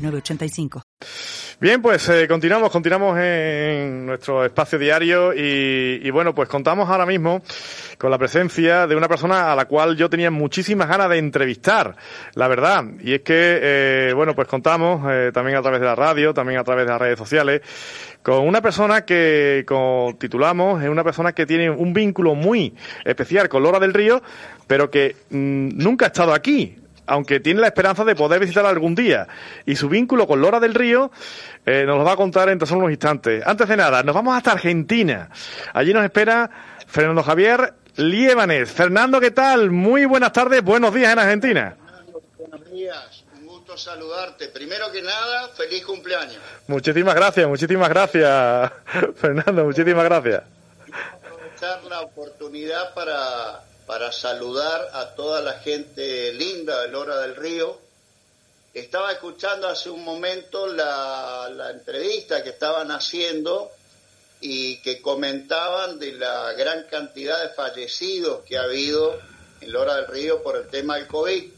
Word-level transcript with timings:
906985. 0.00 0.82
Bien, 1.60 1.82
pues 1.82 2.08
eh, 2.08 2.26
continuamos, 2.26 2.70
continuamos 2.70 3.18
en 3.18 4.06
nuestro 4.06 4.46
espacio 4.46 4.78
diario 4.78 5.34
y, 5.34 6.10
bueno, 6.10 6.34
pues 6.34 6.48
contamos 6.48 6.88
ahora 6.88 7.04
mismo 7.04 7.42
con 7.98 8.10
la 8.10 8.16
presencia 8.16 8.86
de 8.86 8.96
una 8.96 9.08
persona 9.08 9.52
a 9.52 9.54
la 9.54 9.66
cual 9.66 9.94
yo 9.94 10.08
tenía 10.08 10.30
muchísimas 10.30 10.88
ganas 10.88 11.10
de 11.10 11.18
entrevistar, 11.18 11.94
la 12.34 12.48
verdad. 12.48 12.84
Y 13.02 13.12
es 13.12 13.20
que, 13.20 13.58
eh, 13.62 14.12
bueno, 14.14 14.34
pues 14.34 14.48
contamos 14.48 15.06
eh, 15.10 15.32
también 15.34 15.58
a 15.58 15.60
través 15.60 15.80
de 15.80 15.86
la 15.86 15.94
radio, 15.94 16.32
también 16.32 16.58
a 16.58 16.64
través 16.64 16.86
de 16.86 16.92
las 16.92 17.00
redes 17.00 17.18
sociales, 17.18 17.60
con 18.22 18.46
una 18.48 18.62
persona 18.62 19.04
que, 19.04 19.64
como 19.66 20.16
titulamos, 20.18 20.82
es 20.82 20.88
una 20.88 21.04
persona 21.04 21.34
que 21.34 21.44
tiene 21.44 21.68
un 21.68 21.92
vínculo 21.92 22.34
muy 22.34 22.74
especial 23.04 23.50
con 23.50 23.62
Lora 23.62 23.78
del 23.78 23.92
Río, 23.92 24.22
pero 24.66 24.90
que 24.90 25.14
mmm, 25.28 25.68
nunca 25.74 26.06
ha 26.06 26.08
estado 26.08 26.32
aquí 26.32 26.79
aunque 27.10 27.40
tiene 27.40 27.60
la 27.60 27.66
esperanza 27.66 28.04
de 28.04 28.14
poder 28.14 28.38
visitar 28.38 28.64
algún 28.64 28.94
día. 28.94 29.26
Y 29.66 29.74
su 29.74 29.88
vínculo 29.88 30.28
con 30.28 30.40
Lora 30.40 30.60
del 30.60 30.74
Río 30.74 31.10
eh, 31.66 31.82
nos 31.84 31.98
lo 31.98 32.04
va 32.04 32.12
a 32.12 32.16
contar 32.16 32.48
en 32.48 32.58
tan 32.60 32.72
unos 32.72 32.90
instantes. 32.90 33.44
Antes 33.44 33.66
de 33.66 33.76
nada, 33.76 34.04
nos 34.04 34.14
vamos 34.14 34.36
hasta 34.36 34.52
Argentina. 34.52 35.28
Allí 35.74 35.92
nos 35.92 36.04
espera 36.04 36.48
Fernando 36.86 37.24
Javier 37.24 37.74
Liebanes. 37.96 38.70
Fernando, 38.70 39.18
¿qué 39.18 39.32
tal? 39.32 39.72
Muy 39.72 40.04
buenas 40.04 40.32
tardes, 40.32 40.62
buenos 40.62 40.94
días 40.94 41.12
en 41.12 41.18
Argentina. 41.18 41.76
Buenos 42.38 42.70
días, 42.70 43.24
un 43.34 43.46
gusto 43.46 43.76
saludarte. 43.76 44.46
Primero 44.46 44.92
que 44.92 45.02
nada, 45.02 45.48
feliz 45.48 45.84
cumpleaños. 45.84 46.38
Muchísimas 46.68 47.16
gracias, 47.16 47.48
muchísimas 47.48 47.88
gracias, 47.88 48.72
Fernando, 49.16 49.64
muchísimas 49.64 50.04
gracias. 50.04 50.44
Aprovechar 51.24 51.82
la 51.90 52.02
oportunidad 52.02 52.94
para 52.94 53.64
para 53.90 54.12
saludar 54.12 54.88
a 54.92 55.16
toda 55.16 55.42
la 55.42 55.54
gente 55.54 56.32
linda 56.34 56.82
de 56.82 56.92
Lora 56.92 57.18
del 57.22 57.34
Río. 57.34 57.76
Estaba 58.72 59.10
escuchando 59.10 59.66
hace 59.66 59.90
un 59.90 60.04
momento 60.04 60.68
la, 60.68 61.50
la, 61.52 61.70
entrevista 61.70 62.44
que 62.44 62.50
estaban 62.50 62.92
haciendo 62.92 63.68
y 64.40 64.76
que 64.82 65.02
comentaban 65.02 65.98
de 65.98 66.12
la 66.12 66.52
gran 66.52 66.84
cantidad 66.84 67.42
de 67.42 67.48
fallecidos 67.48 68.44
que 68.44 68.58
ha 68.58 68.62
habido 68.62 69.18
en 69.60 69.72
Lora 69.72 69.96
del 69.96 70.06
Río 70.06 70.40
por 70.40 70.56
el 70.56 70.68
tema 70.68 70.94
del 70.94 71.08
COVID. 71.08 71.50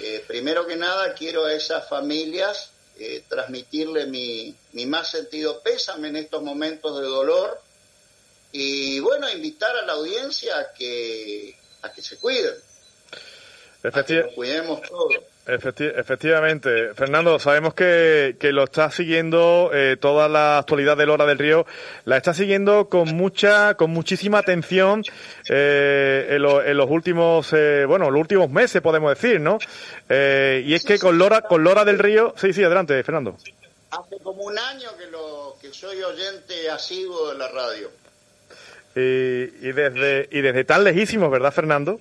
Eh, 0.00 0.24
primero 0.28 0.64
que 0.64 0.76
nada, 0.76 1.12
quiero 1.14 1.46
a 1.46 1.52
esas 1.52 1.88
familias 1.88 2.70
eh, 3.00 3.24
transmitirle 3.28 4.06
mi, 4.06 4.54
mi 4.74 4.86
más 4.86 5.10
sentido 5.10 5.60
pésame 5.60 6.06
en 6.06 6.16
estos 6.16 6.40
momentos 6.40 7.00
de 7.00 7.06
dolor 7.08 7.60
y 8.52 9.00
bueno, 9.00 9.30
invitar 9.30 9.74
a 9.76 9.86
la 9.86 9.94
audiencia 9.94 10.58
a 10.58 10.72
que, 10.72 11.56
a 11.82 11.92
que 11.92 12.02
se 12.02 12.18
cuiden. 12.18 12.54
Efecti 13.82 14.18
a 14.18 14.28
que 14.28 14.34
cuidemos 14.34 14.82
todos. 14.82 15.16
Efecti 15.44 15.84
efectivamente, 15.84 16.94
Fernando, 16.94 17.36
sabemos 17.40 17.74
que, 17.74 18.36
que 18.38 18.52
lo 18.52 18.62
está 18.62 18.92
siguiendo 18.92 19.70
eh, 19.74 19.96
toda 20.00 20.28
la 20.28 20.58
actualidad 20.58 20.96
del 20.96 21.10
Hora 21.10 21.26
del 21.26 21.38
Río, 21.38 21.66
la 22.04 22.16
está 22.16 22.32
siguiendo 22.32 22.88
con 22.88 23.16
mucha, 23.16 23.74
con 23.74 23.90
muchísima 23.90 24.38
atención 24.38 25.02
eh, 25.48 26.28
en, 26.30 26.42
lo, 26.42 26.62
en, 26.62 26.76
los 26.76 26.88
últimos, 26.88 27.52
eh, 27.54 27.84
bueno, 27.86 28.08
los 28.08 28.20
últimos 28.20 28.50
meses 28.50 28.80
podemos 28.82 29.10
decir, 29.10 29.40
¿no? 29.40 29.58
Eh, 30.08 30.62
y 30.64 30.74
es 30.74 30.84
que 30.84 31.00
con 31.00 31.18
Lora, 31.18 31.42
con 31.42 31.64
Lora 31.64 31.84
del 31.84 31.98
Río, 31.98 32.34
sí, 32.36 32.52
sí, 32.52 32.62
adelante, 32.62 33.02
Fernando. 33.02 33.36
Hace 33.90 34.18
como 34.22 34.44
un 34.44 34.56
año 34.56 34.96
que 34.96 35.08
lo, 35.08 35.56
que 35.60 35.74
soy 35.74 36.00
oyente 36.04 36.70
asiduo 36.70 37.32
de 37.32 37.38
la 37.38 37.48
radio. 37.48 37.90
Y, 38.94 39.00
y, 39.00 39.72
desde, 39.72 40.28
y 40.30 40.40
desde 40.40 40.64
tan 40.64 40.84
lejísimos, 40.84 41.30
¿verdad, 41.30 41.52
Fernando? 41.52 42.00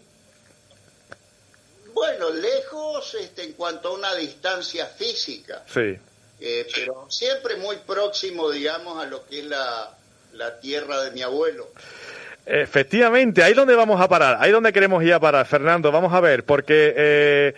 Bueno, 1.94 2.30
lejos 2.32 3.16
este, 3.20 3.44
en 3.44 3.54
cuanto 3.54 3.90
a 3.90 3.94
una 3.94 4.16
distancia 4.16 4.86
física. 4.88 5.64
Sí. 5.72 5.98
Eh, 6.40 6.68
pero 6.74 7.06
siempre 7.10 7.56
muy 7.58 7.78
próximo, 7.86 8.50
digamos, 8.50 9.02
a 9.02 9.06
lo 9.06 9.26
que 9.28 9.40
es 9.40 9.46
la, 9.46 9.96
la 10.34 10.60
tierra 10.60 11.04
de 11.04 11.12
mi 11.12 11.22
abuelo. 11.22 11.70
Efectivamente, 12.46 13.44
ahí 13.44 13.54
donde 13.54 13.76
vamos 13.76 14.02
a 14.02 14.10
parar, 14.10 14.38
ahí 14.40 14.52
donde 14.52 14.74
queremos 14.74 15.04
ir 15.04 15.14
a 15.14 15.20
parar, 15.20 15.46
Fernando, 15.46 15.92
vamos 15.92 16.12
a 16.12 16.20
ver, 16.20 16.44
porque 16.44 16.94
eh, 16.98 17.54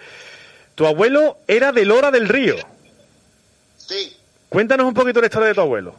tu 0.75 0.85
abuelo 0.85 1.37
era 1.47 1.71
de 1.71 1.85
Lora 1.85 2.11
del 2.11 2.27
Río. 2.27 2.57
Sí. 3.77 4.17
Cuéntanos 4.49 4.85
un 4.85 4.93
poquito 4.93 5.21
la 5.21 5.27
historia 5.27 5.47
de 5.47 5.53
tu 5.53 5.61
abuelo. 5.61 5.95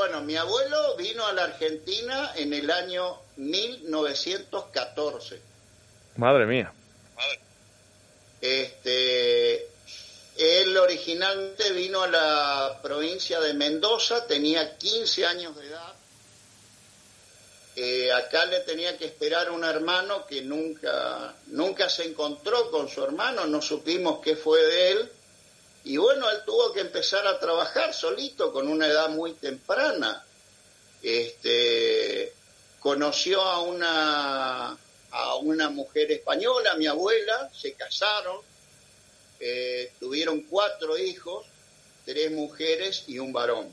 Bueno, 0.00 0.22
mi 0.22 0.34
abuelo 0.34 0.96
vino 0.96 1.26
a 1.26 1.34
la 1.34 1.44
Argentina 1.44 2.32
en 2.34 2.54
el 2.54 2.70
año 2.70 3.18
1914. 3.36 5.38
Madre 6.16 6.46
mía. 6.46 6.72
Este, 8.40 9.68
él 10.38 10.74
originalmente 10.78 11.72
vino 11.72 12.00
a 12.00 12.06
la 12.06 12.80
provincia 12.82 13.40
de 13.40 13.52
Mendoza, 13.52 14.26
tenía 14.26 14.78
15 14.78 15.26
años 15.26 15.54
de 15.54 15.66
edad. 15.66 15.92
Eh, 17.76 18.10
acá 18.10 18.46
le 18.46 18.60
tenía 18.60 18.96
que 18.96 19.04
esperar 19.04 19.50
un 19.50 19.64
hermano 19.64 20.24
que 20.24 20.40
nunca, 20.40 21.34
nunca 21.48 21.90
se 21.90 22.04
encontró 22.04 22.70
con 22.70 22.88
su 22.88 23.04
hermano, 23.04 23.44
no 23.44 23.60
supimos 23.60 24.20
qué 24.22 24.34
fue 24.34 24.62
de 24.62 24.92
él. 24.92 25.12
Y 25.84 25.96
bueno, 25.96 26.28
él 26.30 26.42
tuvo 26.44 26.72
que 26.72 26.80
empezar 26.80 27.26
a 27.26 27.38
trabajar 27.38 27.94
solito 27.94 28.52
con 28.52 28.68
una 28.68 28.86
edad 28.86 29.08
muy 29.08 29.32
temprana. 29.34 30.24
Este, 31.02 32.32
conoció 32.78 33.40
a 33.40 33.60
una, 33.62 34.78
a 35.10 35.34
una 35.36 35.70
mujer 35.70 36.12
española, 36.12 36.74
mi 36.74 36.86
abuela, 36.86 37.50
se 37.54 37.72
casaron, 37.72 38.38
eh, 39.38 39.92
tuvieron 39.98 40.42
cuatro 40.42 40.98
hijos, 40.98 41.46
tres 42.04 42.30
mujeres 42.30 43.04
y 43.06 43.18
un 43.18 43.32
varón. 43.32 43.72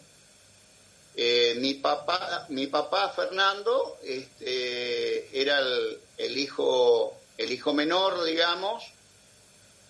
Eh, 1.16 1.56
mi 1.58 1.74
papá, 1.74 2.46
mi 2.50 2.68
papá 2.68 3.10
Fernando, 3.10 3.98
este, 4.04 5.42
era 5.42 5.60
el, 5.60 6.00
el 6.18 6.38
hijo, 6.38 7.20
el 7.38 7.52
hijo 7.52 7.74
menor, 7.74 8.24
digamos, 8.24 8.84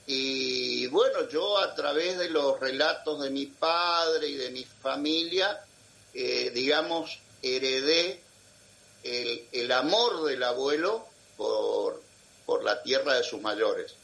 y 0.10 0.88
bueno, 0.88 1.28
yo 1.28 1.58
a 1.58 1.76
través 1.76 2.18
de 2.18 2.30
los 2.30 2.58
relatos 2.62 3.22
de 3.22 3.30
mi 3.30 3.46
padre 3.48 4.30
y 4.30 4.36
de 4.36 4.52
mi 4.52 4.64
familia, 4.64 5.62
eh, 6.14 6.50
digamos, 6.54 7.20
heredé 7.42 8.22
el, 9.04 9.46
el, 9.52 9.72
amor 9.74 10.24
del 10.24 10.44
abuelo 10.44 11.06
por, 11.36 12.02
por 12.46 12.64
la 12.64 12.82
tierra 12.82 13.16
de 13.16 13.24
sus 13.24 13.42
mayores. 13.42 13.96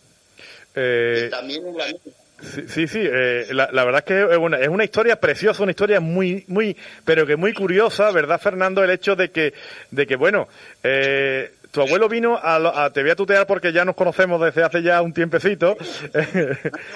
Eh, 0.75 1.23
y 1.25 1.29
también 1.29 1.67
en 1.67 1.77
la 1.77 1.85
mía. 1.87 1.99
Sí, 2.43 2.63
sí, 2.67 2.87
sí 2.87 2.99
eh, 3.01 3.47
la, 3.51 3.69
la, 3.71 3.83
verdad 3.85 3.99
es 3.99 4.05
que 4.05 4.33
es 4.33 4.37
una, 4.37 4.59
es 4.59 4.67
una 4.67 4.83
historia 4.83 5.15
preciosa, 5.19 5.63
una 5.63 5.71
historia 5.71 5.99
muy, 5.99 6.43
muy, 6.47 6.75
pero 7.05 7.25
que 7.25 7.35
muy 7.35 7.53
curiosa, 7.53 8.11
¿verdad, 8.11 8.39
Fernando? 8.39 8.83
El 8.83 8.89
hecho 8.89 9.15
de 9.15 9.31
que, 9.31 9.53
de 9.91 10.05
que 10.05 10.15
bueno, 10.15 10.47
eh, 10.83 11.53
tu 11.71 11.81
abuelo 11.81 12.07
vino 12.07 12.37
a, 12.37 12.85
a, 12.85 12.89
te 12.91 13.01
voy 13.01 13.11
a 13.11 13.15
tutear 13.15 13.47
porque 13.47 13.73
ya 13.73 13.85
nos 13.85 13.95
conocemos 13.95 14.39
desde 14.41 14.63
hace 14.63 14.83
ya 14.83 15.01
un 15.01 15.13
tiempecito. 15.13 15.75
No 16.13 16.19
hay 16.19 16.27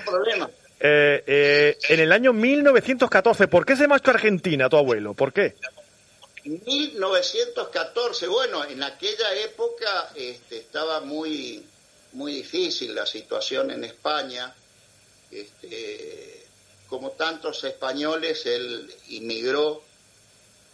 problema. 0.05 0.49
Eh, 0.79 1.23
eh, 1.25 1.77
en 1.89 1.99
el 1.99 2.11
año 2.11 2.33
1914, 2.33 3.47
¿por 3.47 3.65
qué 3.65 3.75
se 3.75 3.87
marchó 3.87 4.11
a 4.11 4.13
Argentina 4.13 4.69
tu 4.69 4.77
abuelo? 4.77 5.15
¿Por 5.15 5.33
qué? 5.33 5.55
1914, 6.45 8.27
bueno, 8.27 8.63
en 8.63 8.83
aquella 8.83 9.33
época 9.43 10.11
este, 10.15 10.57
estaba 10.57 11.01
muy, 11.01 11.65
muy 12.13 12.31
difícil 12.33 12.93
la 12.93 13.05
situación 13.05 13.71
en 13.71 13.83
España. 13.83 14.53
Este, 15.31 16.45
como 16.87 17.11
tantos 17.11 17.63
españoles, 17.63 18.45
él 18.45 18.93
inmigró 19.09 19.83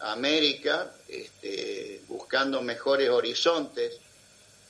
a 0.00 0.12
América 0.12 0.92
este, 1.08 2.02
buscando 2.06 2.62
mejores 2.62 3.10
horizontes. 3.10 3.96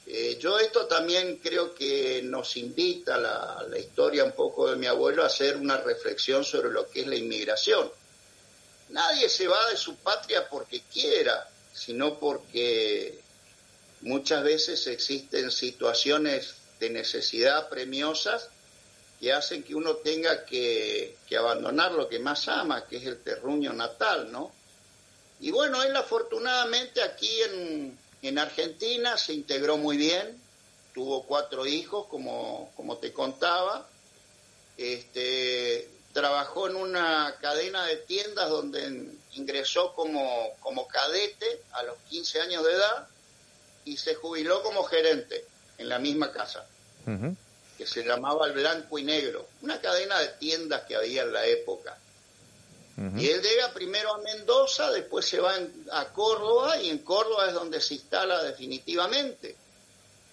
Eh, 0.07 0.37
yo 0.39 0.59
esto 0.59 0.87
también 0.87 1.37
creo 1.37 1.75
que 1.75 2.23
nos 2.23 2.57
invita 2.57 3.17
la, 3.17 3.65
la 3.69 3.79
historia 3.79 4.25
un 4.25 4.33
poco 4.33 4.71
de 4.71 4.77
mi 4.77 4.87
abuelo 4.87 5.23
a 5.23 5.27
hacer 5.27 5.57
una 5.57 5.79
reflexión 5.79 6.45
sobre 6.45 6.71
lo 6.71 6.89
que 6.89 7.03
es 7.03 7.07
la 7.07 7.17
inmigración. 7.17 7.91
Nadie 8.91 9.29
se 9.29 9.49
va 9.49 9.71
de 9.71 9.77
su 9.77 9.97
patria 9.97 10.49
porque 10.49 10.83
quiera, 10.93 11.49
sino 11.73 12.19
porque 12.19 13.19
muchas 14.03 14.45
veces 14.45 14.87
existen 14.87 15.51
situaciones 15.51 16.55
de 16.79 16.91
necesidad 16.91 17.69
premiosas 17.69 18.51
que 19.21 19.33
hacen 19.33 19.63
que 19.63 19.75
uno 19.75 19.97
tenga 19.97 20.45
que, 20.45 21.17
que 21.27 21.37
abandonar 21.37 21.93
lo 21.93 22.09
que 22.09 22.19
más 22.19 22.49
ama, 22.49 22.87
que 22.87 22.97
es 22.97 23.07
el 23.07 23.23
terruño 23.23 23.73
natal, 23.73 24.31
¿no? 24.31 24.53
Y 25.41 25.51
bueno, 25.51 25.83
él 25.83 25.95
afortunadamente 25.97 27.03
aquí 27.03 27.31
en, 27.43 27.99
en 28.23 28.39
Argentina 28.39 29.17
se 29.19 29.35
integró 29.35 29.77
muy 29.77 29.97
bien, 29.97 30.41
tuvo 30.95 31.25
cuatro 31.25 31.67
hijos, 31.67 32.07
como, 32.07 32.73
como 32.77 32.99
te 32.99 33.13
contaba, 33.13 33.87
este, 34.77 35.89
trabajó 36.13 36.69
en 36.69 36.77
una 36.77 37.37
cadena 37.41 37.85
de 37.87 37.97
tiendas 37.97 38.49
donde 38.49 39.11
ingresó 39.33 39.93
como, 39.95 40.55
como 40.61 40.87
cadete 40.87 41.63
a 41.73 41.83
los 41.83 41.99
15 42.09 42.41
años 42.41 42.65
de 42.65 42.73
edad 42.73 43.09
y 43.85 43.97
se 43.97 44.15
jubiló 44.15 44.63
como 44.63 44.85
gerente 44.85 45.45
en 45.77 45.89
la 45.89 45.99
misma 45.99 46.33
casa, 46.33 46.67
que 47.77 47.87
se 47.87 48.05
llamaba 48.05 48.47
El 48.47 48.53
Blanco 48.53 48.99
y 48.99 49.05
Negro, 49.05 49.47
una 49.63 49.81
cadena 49.81 50.19
de 50.21 50.29
tiendas 50.29 50.83
que 50.83 50.97
había 50.97 51.23
en 51.23 51.33
la 51.33 51.47
época. 51.47 51.99
Y 53.17 53.29
él 53.29 53.43
llega 53.43 53.73
primero 53.73 54.15
a 54.15 54.19
Mendoza, 54.19 54.93
después 54.93 55.27
se 55.27 55.41
va 55.41 55.53
a 55.91 56.05
Córdoba 56.13 56.81
y 56.81 56.91
en 56.91 56.99
Córdoba 56.99 57.49
es 57.49 57.55
donde 57.55 57.81
se 57.81 57.95
instala 57.95 58.41
definitivamente. 58.45 59.57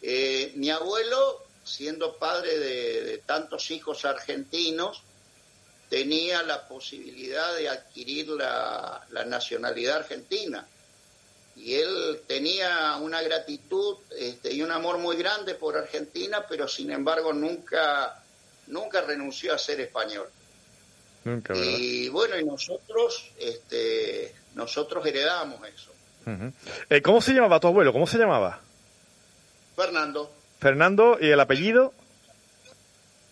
Eh, 0.04 0.52
mi 0.56 0.70
abuelo, 0.70 1.44
siendo 1.64 2.18
padre 2.18 2.60
de, 2.60 3.18
tantos 3.26 3.72
hijos 3.72 4.06
argentinos, 4.06 5.02
tenía 5.90 6.44
la 6.44 6.68
posibilidad 6.68 7.56
de 7.56 7.68
adquirir 7.68 8.30
la, 8.30 9.08
nacionalidad 9.26 9.98
argentina. 9.98 10.68
Y 11.56 11.76
él 11.76 12.22
tenía 12.28 12.98
una 12.98 13.22
gratitud 13.22 13.98
este, 14.18 14.54
y 14.54 14.62
un 14.62 14.72
amor 14.72 14.98
muy 14.98 15.16
grande 15.18 15.56
por 15.56 15.78
Argentina, 15.78 16.46
pero 16.48 16.68
sin 16.68 16.92
embargo 16.92 17.34
nunca, 17.34 18.24
nunca 18.68 19.02
renunció 19.02 19.54
a 19.54 19.58
ser 19.58 19.80
español 19.82 20.28
y 21.54 22.10
bueno, 22.10 22.38
y 22.40 22.44
nosotros, 22.44 23.32
este, 23.38 24.34
nosotros 24.56 25.06
heredamos 25.06 25.60
eso. 25.68 25.92
Eh, 26.90 27.02
¿Cómo 27.02 27.22
se 27.22 27.34
llamaba 27.34 27.60
tu 27.60 27.68
abuelo? 27.68 27.94
¿Cómo 27.94 28.08
se 28.08 28.18
llamaba? 28.18 28.60
Fernando. 29.76 30.32
Fernando, 30.60 31.18
¿y 31.20 31.30
el 31.30 31.40
apellido? 31.40 31.94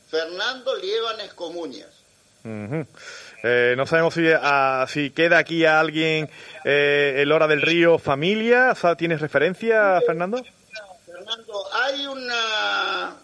Fernando 0.09 0.75
Liebanes 0.75 1.33
Comuñas. 1.33 1.89
Eh, 3.43 3.73
no 3.77 3.85
sabemos 3.85 4.13
si, 4.13 4.25
si 4.91 5.11
queda 5.11 5.37
aquí 5.37 5.65
a 5.65 5.79
alguien 5.79 6.29
eh, 6.65 7.15
el 7.17 7.31
Hora 7.31 7.47
del 7.47 7.61
Río 7.61 7.97
familia. 7.97 8.75
¿Tienes 8.97 9.21
referencia, 9.21 10.01
Fernando? 10.05 10.43
Fernando, 11.05 11.65
hay 11.73 12.07
una, 12.07 13.15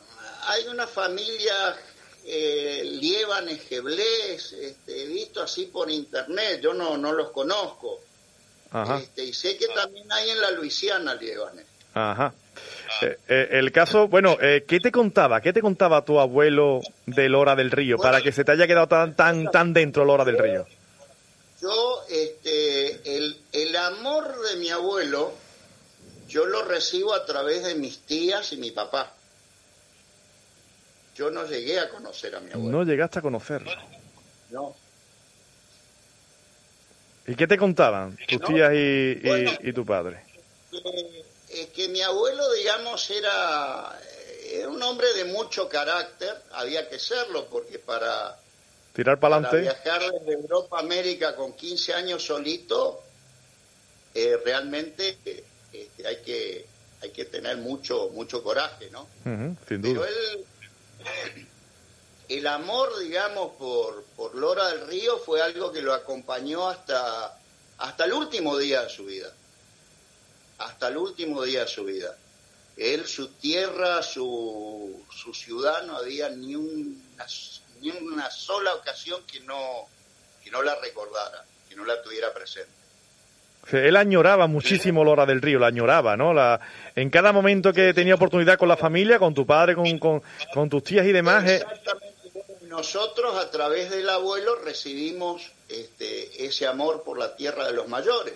hay 0.47 0.67
una 0.67 0.87
familia 0.87 1.75
eh, 2.25 2.81
Liebanes, 2.83 3.61
Geblés, 3.67 4.53
este, 4.53 5.03
he 5.03 5.07
visto 5.07 5.41
así 5.43 5.67
por 5.67 5.91
internet, 5.91 6.59
yo 6.61 6.73
no, 6.73 6.97
no 6.97 7.11
los 7.11 7.31
conozco. 7.31 8.01
Este, 8.99 9.23
y 9.23 9.33
sé 9.33 9.57
que 9.57 9.67
también 9.67 10.11
hay 10.11 10.31
en 10.31 10.41
la 10.41 10.51
Luisiana 10.51 11.15
Liebanes. 11.15 11.65
Ajá. 11.93 12.33
Eh, 13.01 13.17
eh, 13.27 13.47
el 13.51 13.71
caso, 13.71 14.07
bueno, 14.07 14.37
eh, 14.41 14.65
¿qué 14.67 14.79
te 14.79 14.91
contaba? 14.91 15.41
¿Qué 15.41 15.53
te 15.53 15.61
contaba 15.61 16.03
tu 16.03 16.19
abuelo 16.19 16.81
de 17.05 17.29
Lora 17.29 17.55
del 17.55 17.71
Río 17.71 17.97
para 17.97 18.21
que 18.21 18.31
se 18.31 18.43
te 18.43 18.51
haya 18.51 18.67
quedado 18.67 18.87
tan 18.87 19.15
tan 19.15 19.51
tan 19.51 19.73
dentro 19.73 20.05
Lora 20.05 20.25
del 20.25 20.37
Río? 20.37 20.65
Yo, 21.61 22.03
este, 22.09 23.15
el, 23.17 23.37
el 23.51 23.75
amor 23.75 24.33
de 24.49 24.57
mi 24.57 24.69
abuelo, 24.69 25.33
yo 26.27 26.45
lo 26.45 26.63
recibo 26.63 27.13
a 27.13 27.25
través 27.25 27.63
de 27.63 27.75
mis 27.75 27.99
tías 27.99 28.51
y 28.53 28.57
mi 28.57 28.71
papá. 28.71 29.13
Yo 31.15 31.31
no 31.31 31.45
llegué 31.47 31.79
a 31.79 31.89
conocer 31.89 32.35
a 32.35 32.41
mi 32.41 32.51
abuelo. 32.51 32.77
No 32.77 32.83
llegaste 32.83 33.19
a 33.19 33.21
conocerlo. 33.21 33.71
No. 34.51 34.75
¿Y 37.27 37.35
qué 37.35 37.47
te 37.47 37.57
contaban 37.57 38.17
tus 38.27 38.41
tías 38.41 38.71
y, 38.73 39.73
tu 39.73 39.85
padre? 39.85 40.23
Que, 41.55 41.69
que 41.69 41.87
mi 41.87 42.01
abuelo, 42.01 42.51
digamos, 42.51 43.09
era, 43.09 43.97
un 44.67 44.81
hombre 44.83 45.13
de 45.13 45.23
mucho 45.25 45.69
carácter, 45.69 46.35
había 46.51 46.89
que 46.89 46.99
serlo, 46.99 47.45
porque 47.45 47.79
para, 47.79 48.37
tirar 48.93 49.19
para 49.19 49.39
viajar 49.39 50.01
desde 50.11 50.33
Europa 50.33 50.77
a 50.77 50.79
América 50.81 51.35
con 51.35 51.53
15 51.53 51.93
años 51.93 52.25
solito, 52.25 53.01
eh, 54.13 54.37
realmente 54.43 55.17
este, 55.71 56.07
hay 56.07 56.17
que 56.17 56.65
hay 57.01 57.11
que 57.11 57.25
tener 57.25 57.57
mucho 57.57 58.09
mucho 58.13 58.41
coraje, 58.41 58.89
¿no? 58.89 59.07
sin 59.67 59.81
duda. 59.81 60.01
Pero 60.01 60.05
él 60.05 60.45
el 62.29 62.47
amor, 62.47 62.97
digamos, 62.99 63.55
por, 63.57 64.03
por 64.15 64.35
Lora 64.35 64.69
del 64.69 64.87
Río 64.87 65.19
fue 65.19 65.41
algo 65.41 65.71
que 65.71 65.81
lo 65.81 65.93
acompañó 65.93 66.67
hasta, 66.69 67.37
hasta 67.77 68.05
el 68.05 68.13
último 68.13 68.57
día 68.57 68.83
de 68.83 68.89
su 68.89 69.05
vida. 69.05 69.31
Hasta 70.57 70.87
el 70.87 70.97
último 70.97 71.43
día 71.43 71.61
de 71.61 71.67
su 71.67 71.83
vida. 71.83 72.15
Él, 72.77 73.05
su 73.05 73.29
tierra, 73.29 74.03
su, 74.03 75.03
su 75.09 75.33
ciudad, 75.33 75.83
no 75.83 75.97
había 75.97 76.29
ni 76.29 76.55
una, 76.55 77.25
ni 77.81 77.89
una 77.91 78.29
sola 78.29 78.73
ocasión 78.75 79.21
que 79.25 79.39
no, 79.41 79.87
que 80.43 80.51
no 80.51 80.61
la 80.61 80.75
recordara, 80.75 81.45
que 81.69 81.75
no 81.75 81.85
la 81.85 82.01
tuviera 82.01 82.33
presente. 82.33 82.85
Él 83.71 83.95
añoraba 83.95 84.47
muchísimo 84.47 85.03
Lora 85.03 85.25
del 85.25 85.41
Río, 85.41 85.57
la 85.57 85.67
añoraba, 85.67 86.15
¿no? 86.15 86.33
La, 86.33 86.59
en 86.95 87.09
cada 87.09 87.31
momento 87.31 87.73
que 87.73 87.93
tenía 87.93 88.15
oportunidad 88.15 88.57
con 88.57 88.67
la 88.67 88.77
familia, 88.77 89.17
con 89.17 89.33
tu 89.33 89.45
padre, 89.45 89.73
con, 89.73 90.21
con, 90.53 90.69
tus 90.69 90.83
tías 90.83 91.05
y 91.05 91.11
demás. 91.11 91.45
Eh. 91.45 91.55
Exactamente. 91.55 92.15
Nosotros 92.67 93.37
a 93.37 93.49
través 93.49 93.89
del 93.89 94.07
abuelo 94.09 94.55
recibimos 94.57 95.51
este, 95.69 96.45
ese 96.45 96.67
amor 96.67 97.03
por 97.03 97.17
la 97.17 97.35
tierra 97.35 97.65
de 97.65 97.73
los 97.73 97.87
mayores. 97.87 98.35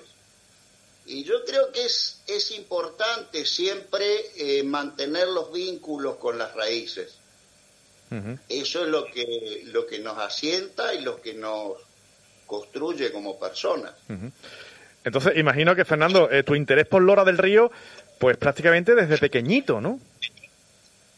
Y 1.11 1.23
yo 1.23 1.43
creo 1.43 1.71
que 1.71 1.85
es, 1.85 2.21
es 2.27 2.51
importante 2.51 3.43
siempre 3.43 4.05
eh, 4.37 4.61
mantener 4.61 5.27
los 5.29 5.51
vínculos 5.51 6.17
con 6.17 6.37
las 6.37 6.53
raíces. 6.53 7.15
Eso 8.47 8.83
es 8.83 8.87
lo 8.89 9.05
que, 9.05 9.63
lo 9.65 9.87
que 9.87 9.99
nos 9.99 10.17
asienta 10.19 10.93
y 10.93 11.01
lo 11.01 11.19
que 11.19 11.33
nos 11.33 11.77
construye 12.45 13.11
como 13.11 13.39
personas. 13.39 13.93
Entonces, 15.03 15.35
imagino 15.35 15.75
que, 15.75 15.83
Fernando, 15.83 16.29
eh, 16.29 16.43
tu 16.43 16.53
interés 16.53 16.87
por 16.87 17.01
Lora 17.01 17.23
del 17.23 17.39
Río, 17.39 17.71
pues 18.19 18.37
prácticamente 18.37 18.93
desde 18.93 19.17
pequeñito, 19.17 19.81
¿no? 19.81 19.99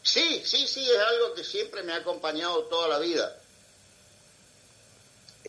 Sí, 0.02 0.40
sí, 0.42 0.66
sí, 0.66 0.80
es 0.90 0.98
algo 0.98 1.34
que 1.34 1.44
siempre 1.44 1.82
me 1.82 1.92
ha 1.92 1.96
acompañado 1.96 2.64
toda 2.64 2.88
la 2.88 2.98
vida. 2.98 3.36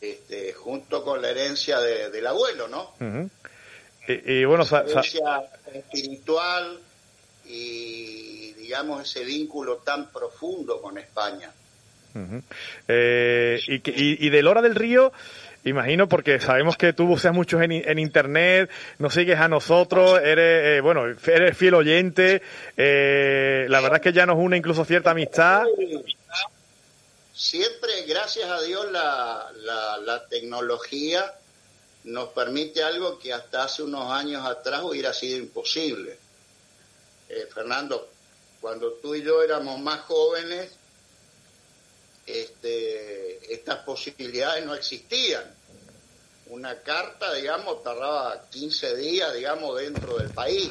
Este, 0.01 0.51
junto 0.51 1.03
con 1.05 1.21
la 1.21 1.29
herencia 1.29 1.79
del 1.79 2.27
abuelo, 2.27 2.67
¿no? 2.67 2.93
Y, 4.07 4.45
bueno, 4.45 4.65
la 4.69 4.81
herencia 4.81 5.43
espiritual 5.73 6.79
y, 7.45 8.53
digamos, 8.53 9.01
ese 9.09 9.23
vínculo 9.23 9.77
tan 9.77 10.11
profundo 10.11 10.81
con 10.81 10.97
España. 10.97 11.51
Eh, 12.87 13.59
y, 13.67 13.75
y, 13.75 14.27
y 14.27 14.29
de 14.29 14.41
Lora 14.43 14.61
del 14.61 14.75
Río, 14.75 15.11
Imagino 15.65 16.09
porque 16.09 16.39
sabemos 16.39 16.75
que 16.75 16.91
tú 16.91 17.07
buceas 17.07 17.33
mucho 17.33 17.61
en, 17.61 17.71
en, 17.71 17.97
internet, 17.97 18.69
nos 18.99 19.13
sigues 19.13 19.39
a 19.39 19.47
nosotros, 19.47 20.19
eres, 20.21 20.77
eh, 20.77 20.81
bueno, 20.81 21.05
eres 21.05 21.57
fiel 21.57 21.75
oyente, 21.75 22.41
eh, 22.75 23.65
la 23.69 23.79
verdad 23.79 23.97
es 23.97 24.01
que 24.01 24.11
ya 24.11 24.25
nos 24.25 24.37
une 24.37 24.57
incluso 24.57 24.83
cierta 24.83 25.11
amistad. 25.11 25.63
Siempre, 27.33 28.03
gracias 28.07 28.49
a 28.49 28.61
Dios, 28.61 28.91
la, 28.91 29.47
la, 30.05 30.27
tecnología 30.27 31.33
nos 32.05 32.29
permite 32.29 32.83
algo 32.83 33.17
que 33.17 33.33
hasta 33.33 33.63
hace 33.63 33.83
unos 33.83 34.11
años 34.11 34.45
atrás 34.45 34.81
hubiera 34.83 35.13
sido 35.13 35.37
imposible. 35.37 36.17
Eh, 37.29 37.47
Fernando, 37.53 38.09
cuando 38.59 38.93
tú 38.93 39.15
y 39.15 39.23
yo 39.23 39.41
éramos 39.41 39.79
más 39.79 40.01
jóvenes, 40.01 40.71
este, 42.25 43.53
estas 43.53 43.79
posibilidades 43.79 44.65
no 44.65 44.73
existían. 44.75 45.43
Una 46.47 46.79
carta, 46.79 47.33
digamos, 47.33 47.83
tardaba 47.83 48.47
15 48.49 48.95
días, 48.97 49.33
digamos, 49.33 49.79
dentro 49.79 50.17
del 50.17 50.29
país. 50.29 50.69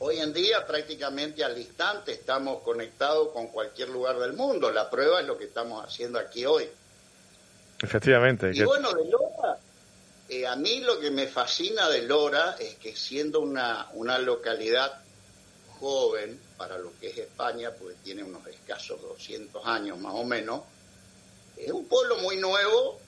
Hoy 0.00 0.18
en 0.20 0.32
día 0.32 0.64
prácticamente 0.66 1.42
al 1.42 1.58
instante 1.58 2.12
estamos 2.12 2.62
conectados 2.62 3.32
con 3.32 3.48
cualquier 3.48 3.88
lugar 3.88 4.18
del 4.18 4.34
mundo. 4.34 4.70
La 4.70 4.88
prueba 4.88 5.20
es 5.20 5.26
lo 5.26 5.36
que 5.36 5.44
estamos 5.44 5.84
haciendo 5.84 6.18
aquí 6.18 6.46
hoy. 6.46 6.68
Efectivamente. 7.82 8.50
Y 8.54 8.62
bueno, 8.62 8.92
de 8.92 9.10
eh, 10.28 10.46
a 10.46 10.56
mí 10.56 10.80
lo 10.80 11.00
que 11.00 11.10
me 11.10 11.26
fascina 11.26 11.88
de 11.88 12.02
Lora 12.02 12.56
es 12.58 12.74
que 12.74 12.94
siendo 12.94 13.40
una, 13.40 13.88
una 13.94 14.18
localidad 14.18 15.00
joven, 15.80 16.38
para 16.58 16.76
lo 16.76 16.92
que 17.00 17.08
es 17.08 17.18
España, 17.18 17.70
pues 17.70 17.96
tiene 18.02 18.24
unos 18.24 18.46
escasos 18.46 19.00
200 19.00 19.64
años 19.64 19.96
más 19.98 20.12
o 20.14 20.24
menos. 20.24 20.62
Es 21.56 21.70
un 21.70 21.86
pueblo 21.86 22.18
muy 22.18 22.36
nuevo 22.36 23.00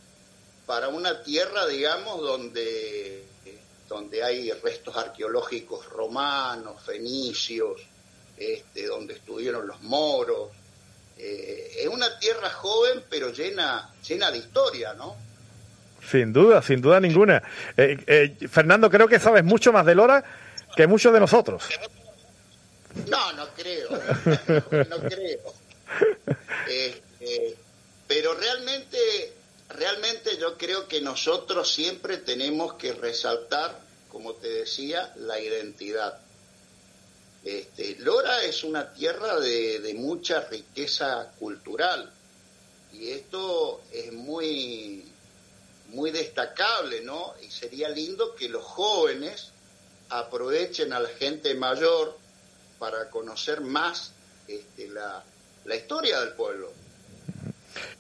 para 0.67 0.89
una 0.89 1.23
tierra, 1.23 1.67
digamos, 1.67 2.23
donde, 2.23 3.25
donde 3.89 4.23
hay 4.23 4.51
restos 4.53 4.97
arqueológicos 4.97 5.87
romanos, 5.91 6.81
fenicios, 6.83 7.83
este, 8.37 8.87
donde 8.87 9.15
estuvieron 9.15 9.67
los 9.67 9.83
moros. 9.83 10.51
eh, 11.19 11.81
es 11.81 11.89
una 11.89 12.19
tierra 12.19 12.51
joven 12.51 13.05
pero 13.11 13.31
llena, 13.31 13.93
llena 14.07 14.31
de 14.31 14.39
historia, 14.39 14.95
¿no? 14.95 15.30
Sin 16.09 16.33
duda, 16.33 16.63
sin 16.63 16.81
duda 16.81 17.01
ninguna. 17.01 17.43
Eh, 17.77 17.99
eh, 18.07 18.49
Fernando, 18.49 18.91
creo 18.91 19.09
que 19.09 19.19
sabes 19.19 19.45
mucho 19.45 19.73
más 19.73 19.87
de 19.87 19.95
Lora 19.95 20.25
que 20.77 20.87
muchos 20.87 21.13
de 21.13 21.21
nosotros. 21.21 21.65
No, 23.09 23.33
no 23.35 23.47
creo, 23.57 23.91
no, 24.89 24.99
creo. 25.09 25.55
pero 28.09 28.35
realmente, 28.35 29.33
realmente 29.69 30.37
yo 30.39 30.59
creo 30.59 30.89
que 30.89 31.01
nosotros 31.01 31.73
siempre 31.73 32.17
tenemos 32.19 32.75
que 32.75 32.93
resaltar, 32.93 33.79
como 34.09 34.35
te 34.35 34.49
decía, 34.49 35.13
la 35.17 35.39
identidad. 35.39 36.19
Este, 37.45 37.97
Lora 38.01 38.43
es 38.43 38.65
una 38.65 38.93
tierra 38.93 39.41
de, 39.41 39.95
mucha 39.97 40.41
riqueza 40.49 41.33
cultural 41.39 42.11
y 42.93 43.11
esto 43.11 43.81
es 43.93 44.13
muy, 44.13 45.05
muy 45.91 46.11
destacable, 46.11 47.01
¿no? 47.03 47.35
Y 47.43 47.51
sería 47.51 47.89
lindo 47.89 48.35
que 48.35 48.49
los 48.49 48.65
jóvenes 48.65 49.53
aprovechen 50.09 50.93
a 50.93 51.01
la 51.01 51.09
gente 51.09 51.55
mayor 51.55 52.17
para 52.79 53.09
conocer 53.11 53.61
más 53.61 54.13
este, 54.49 54.89
la, 54.89 55.23
historia 55.75 56.21
del 56.21 56.31
pueblo. 56.31 56.73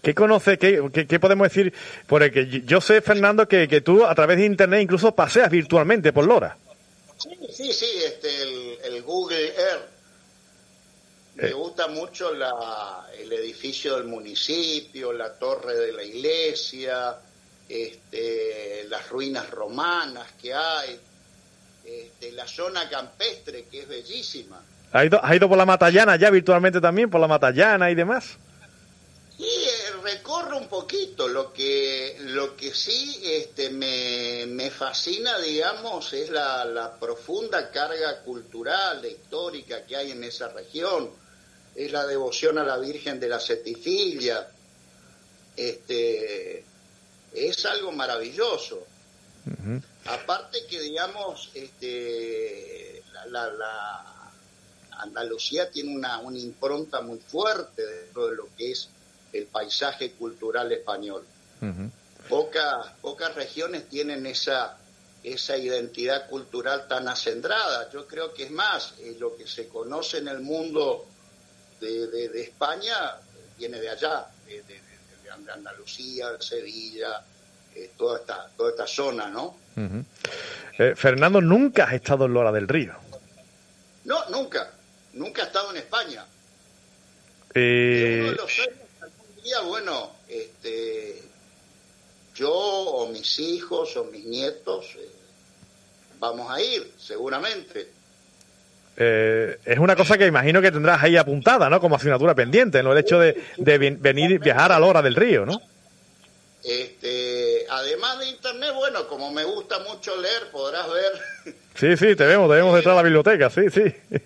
¿Qué 0.03 0.15
conoce, 0.15 0.59
qué, 0.59 1.21
podemos 1.21 1.49
decir? 1.49 1.73
Porque 2.07 2.63
yo 2.65 2.81
sé, 2.81 3.01
Fernando, 3.01 3.47
que, 3.47 3.69
que 3.69 3.81
tú 3.81 4.05
a 4.05 4.15
través 4.15 4.39
de 4.39 4.47
Internet 4.47 4.83
incluso 4.83 5.15
paseas 5.15 5.51
virtualmente 5.51 6.13
por 6.13 6.27
Lora. 6.27 6.57
Sí, 7.17 7.39
sí, 7.53 7.73
sí, 7.73 8.03
este, 8.05 8.87
el, 8.87 9.03
Google 9.03 9.49
Earth. 9.49 9.91
Me 11.37 11.49
eh. 11.49 11.53
gusta 11.53 11.87
mucho 11.87 12.33
la, 12.33 13.07
el 13.17 13.33
edificio 13.33 13.97
del 13.97 14.07
municipio, 14.07 15.13
la 15.13 15.39
torre 15.39 15.75
de 15.77 15.93
la 15.93 16.03
iglesia, 16.03 17.19
este, 17.71 18.85
las 18.89 19.09
ruinas 19.09 19.49
romanas 19.49 20.27
que 20.43 20.53
hay, 20.53 20.99
este, 21.85 22.33
la 22.33 22.47
zona 22.49 22.89
campestre 22.91 23.67
que 23.71 23.83
es 23.83 23.89
bellísima. 23.89 24.61
¿Ha 24.93 25.05
ido, 25.05 25.25
¿Ha 25.25 25.37
ido 25.37 25.49
por 25.49 25.57
la 25.57 25.65
Matallana 25.65 26.17
ya 26.17 26.31
virtualmente 26.31 26.81
también, 26.81 27.09
por 27.09 27.21
la 27.21 27.29
Matallana 27.29 27.89
y 27.91 27.95
demás? 27.95 28.37
Sí, 29.37 29.45
eh, 29.45 29.93
recorro 30.03 30.59
un 30.59 30.67
poquito. 30.67 31.29
Lo 31.29 31.53
que, 31.53 32.17
lo 32.19 32.57
que 32.57 32.75
sí 32.75 33.21
este, 33.23 33.71
me, 33.71 34.47
me 34.49 34.71
fascina, 34.71 35.39
digamos, 35.39 36.12
es 36.12 36.29
la, 36.31 36.65
la, 36.65 36.99
profunda 36.99 37.71
carga 37.71 38.21
cultural, 38.23 39.07
histórica 39.07 39.87
que 39.87 39.97
hay 39.97 40.11
en 40.11 40.25
esa 40.25 40.49
región. 40.49 41.11
Es 41.77 41.93
la 41.93 42.05
devoción 42.05 42.59
a 42.59 42.65
la 42.65 42.79
Virgen 42.79 43.21
de 43.21 43.29
la 43.29 43.39
Cetifilla. 43.39 44.49
Este, 45.57 46.65
es 47.33 47.65
algo 47.67 47.93
maravilloso. 47.93 48.87
Aparte 50.07 50.67
que, 50.69 50.81
digamos, 50.81 51.51
este, 51.55 53.03
la, 53.29 53.51
la, 53.51 54.11
Andalucía 54.99 55.71
tiene 55.71 55.95
una, 55.95 56.19
una 56.19 56.39
impronta 56.39 57.01
muy 57.01 57.19
fuerte 57.19 57.87
dentro 57.87 58.29
de 58.29 58.37
lo 58.37 58.49
que 58.57 58.73
es 58.73 58.89
el 59.33 59.47
paisaje 59.47 60.13
cultural 60.13 60.71
español. 60.73 61.25
pocas, 62.29 62.87
pocas 63.01 63.35
regiones 63.35 63.89
tienen 63.89 64.27
esa, 64.27 64.77
esa 65.23 65.57
identidad 65.57 66.29
cultural 66.29 66.87
tan 66.89 67.09
acendrada. 67.09 67.91
Yo 67.91 68.07
creo 68.07 68.33
que 68.35 68.45
es 68.45 68.51
más, 68.51 68.95
eh, 68.99 69.17
lo 69.19 69.37
que 69.37 69.47
se 69.47 69.69
conoce 69.69 70.19
en 70.19 70.29
el 70.29 70.41
mundo 70.41 71.07
de, 71.81 72.07
de, 72.09 72.43
España 72.43 73.17
viene 73.59 73.81
de 73.81 73.89
allá, 73.89 74.27
de, 74.47 74.63
de, 74.63 74.90
Andalucía, 75.49 76.29
Sevilla, 76.41 77.23
eh, 77.75 77.93
toda, 77.97 78.21
esta, 78.21 78.51
toda 78.57 78.71
esta 78.71 78.87
zona, 78.87 79.29
¿no? 79.29 79.57
Eh, 80.79 80.95
Fernando, 80.97 81.41
¿nunca 81.41 81.85
has 81.85 81.95
estado 81.95 82.27
en 82.27 82.35
Lora 82.35 82.53
del 82.53 82.69
Río? 82.69 82.95
No, 84.05 84.29
nunca. 84.31 84.71
Nunca 85.15 85.43
he 85.43 85.47
estado 85.47 85.71
en 85.71 85.79
España. 85.79 86.25
Eh 87.55 88.37
bueno, 89.59 90.13
este, 90.29 91.23
yo 92.35 92.53
o 92.53 93.09
mis 93.09 93.39
hijos 93.39 93.97
o 93.97 94.05
mis 94.05 94.25
nietos 94.25 94.87
eh, 94.97 95.11
vamos 96.19 96.51
a 96.51 96.61
ir, 96.61 96.93
seguramente. 96.99 97.91
Eh, 99.02 99.59
es 99.64 99.78
una 99.78 99.97
cosa 99.97 100.19
que 100.19 100.26
imagino 100.26 100.61
que 100.61 100.71
tendrás 100.71 101.02
ahí 101.02 101.16
apuntada, 101.16 101.71
¿no? 101.71 101.80
Como 101.80 101.97
asignatura 101.97 102.35
pendiente, 102.35 102.83
¿no? 102.83 102.92
El 102.92 102.99
hecho 102.99 103.19
de, 103.19 103.42
de 103.57 103.78
venir, 103.78 104.38
viajar 104.40 104.73
a 104.73 104.78
la 104.78 104.85
hora 104.85 105.00
del 105.00 105.14
río, 105.14 105.47
¿no? 105.47 105.59
Este, 106.62 107.64
además 107.71 108.19
de 108.19 108.28
internet, 108.28 108.73
bueno, 108.75 109.09
como 109.09 109.33
me 109.33 109.42
gusta 109.45 109.78
mucho 109.78 110.14
leer, 110.21 110.50
podrás 110.52 110.87
ver. 110.92 111.54
Sí, 111.75 111.97
sí, 111.97 112.14
te 112.14 112.26
vemos, 112.26 112.50
te 112.50 112.57
vemos 112.57 112.75
detrás 112.75 112.92
de 112.92 112.97
la 112.97 113.02
biblioteca, 113.02 113.49
sí, 113.49 113.62
sí. 113.73 113.85
Sí, 114.11 114.19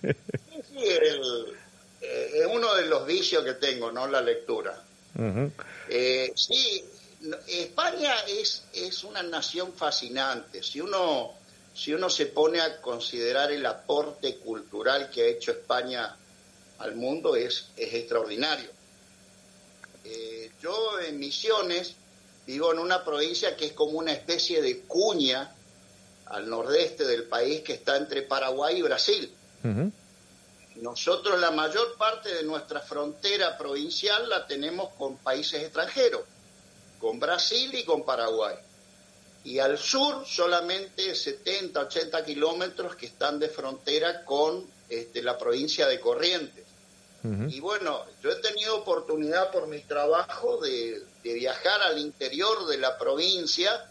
sí, 0.73 0.89
eh, 2.01 2.31
es 2.35 2.47
uno 2.51 2.75
de 2.75 2.87
los 2.87 3.07
vicios 3.07 3.45
que 3.45 3.53
tengo, 3.53 3.93
¿no? 3.93 4.09
La 4.09 4.21
lectura. 4.21 4.75
Eh, 5.89 6.33
sí, 6.35 6.85
España 7.47 8.13
es, 8.27 8.65
es 8.73 9.05
una 9.05 9.23
nación 9.23 9.73
fascinante. 9.73 10.65
Si 10.65 10.81
uno, 10.81 11.35
si 11.75 11.93
uno 11.93 12.09
se 12.09 12.27
pone 12.27 12.61
a 12.61 12.81
considerar 12.81 13.51
el 13.51 13.67
aporte 13.67 14.37
cultural 14.37 15.11
que 15.11 15.23
ha 15.23 15.27
hecho 15.27 15.51
España 15.51 16.17
al 16.79 16.95
mundo, 16.95 17.35
es, 17.35 17.69
es 17.77 17.93
extraordinario. 17.95 18.71
Eh, 20.05 20.53
yo 20.63 21.01
en 21.01 21.19
Misiones 21.19 21.97
vivo 22.47 22.73
en 22.73 22.79
una 22.79 23.05
provincia 23.05 23.57
que 23.57 23.67
es 23.67 23.73
como 23.73 23.99
una 23.99 24.13
especie 24.13 24.63
de 24.63 24.81
cuña 24.83 25.53
al 26.27 26.49
nordeste 26.49 27.05
del 27.05 27.25
país 27.25 27.63
que 27.63 27.75
está 27.75 27.97
entre 27.97 28.23
Paraguay 28.23 28.79
y 28.79 28.83
Brasil. 28.83 29.35
Nosotros 30.77 31.41
la 31.41 31.51
mayor 31.51 31.97
parte 31.97 32.35
de 32.35 32.43
nuestra 32.43 32.81
frontera 32.81 33.57
provincial 33.57 34.29
la 34.29 34.47
tenemos 34.47 34.91
con 34.95 35.17
países 35.17 35.63
extranjeros, 35.63 36.23
con 36.99 37.19
Brasil 37.19 37.75
y 37.75 37.85
con 37.85 38.05
Paraguay. 38.05 38.57
Y 39.45 39.59
al 39.59 39.79
sur 39.79 40.27
solamente 40.27 41.15
70, 41.15 41.81
80 41.81 42.25
kilómetros 42.25 42.97
que 42.97 43.07
están 43.07 43.39
de 43.39 43.49
frontera 43.49 44.25
con 44.25 44.67
este, 44.89 45.23
la 45.23 45.37
provincia 45.37 45.87
de 45.87 46.01
Corrientes. 46.01 46.65
Y 47.49 47.59
bueno, 47.61 48.05
yo 48.23 48.31
he 48.31 48.35
tenido 48.43 48.77
oportunidad 48.77 49.51
por 49.51 49.67
mi 49.67 49.81
trabajo 49.81 50.59
de, 50.59 51.03
de 51.23 51.33
viajar 51.33 51.81
al 51.81 51.99
interior 51.99 52.67
de 52.67 52.77
la 52.77 52.99
provincia 52.99 53.91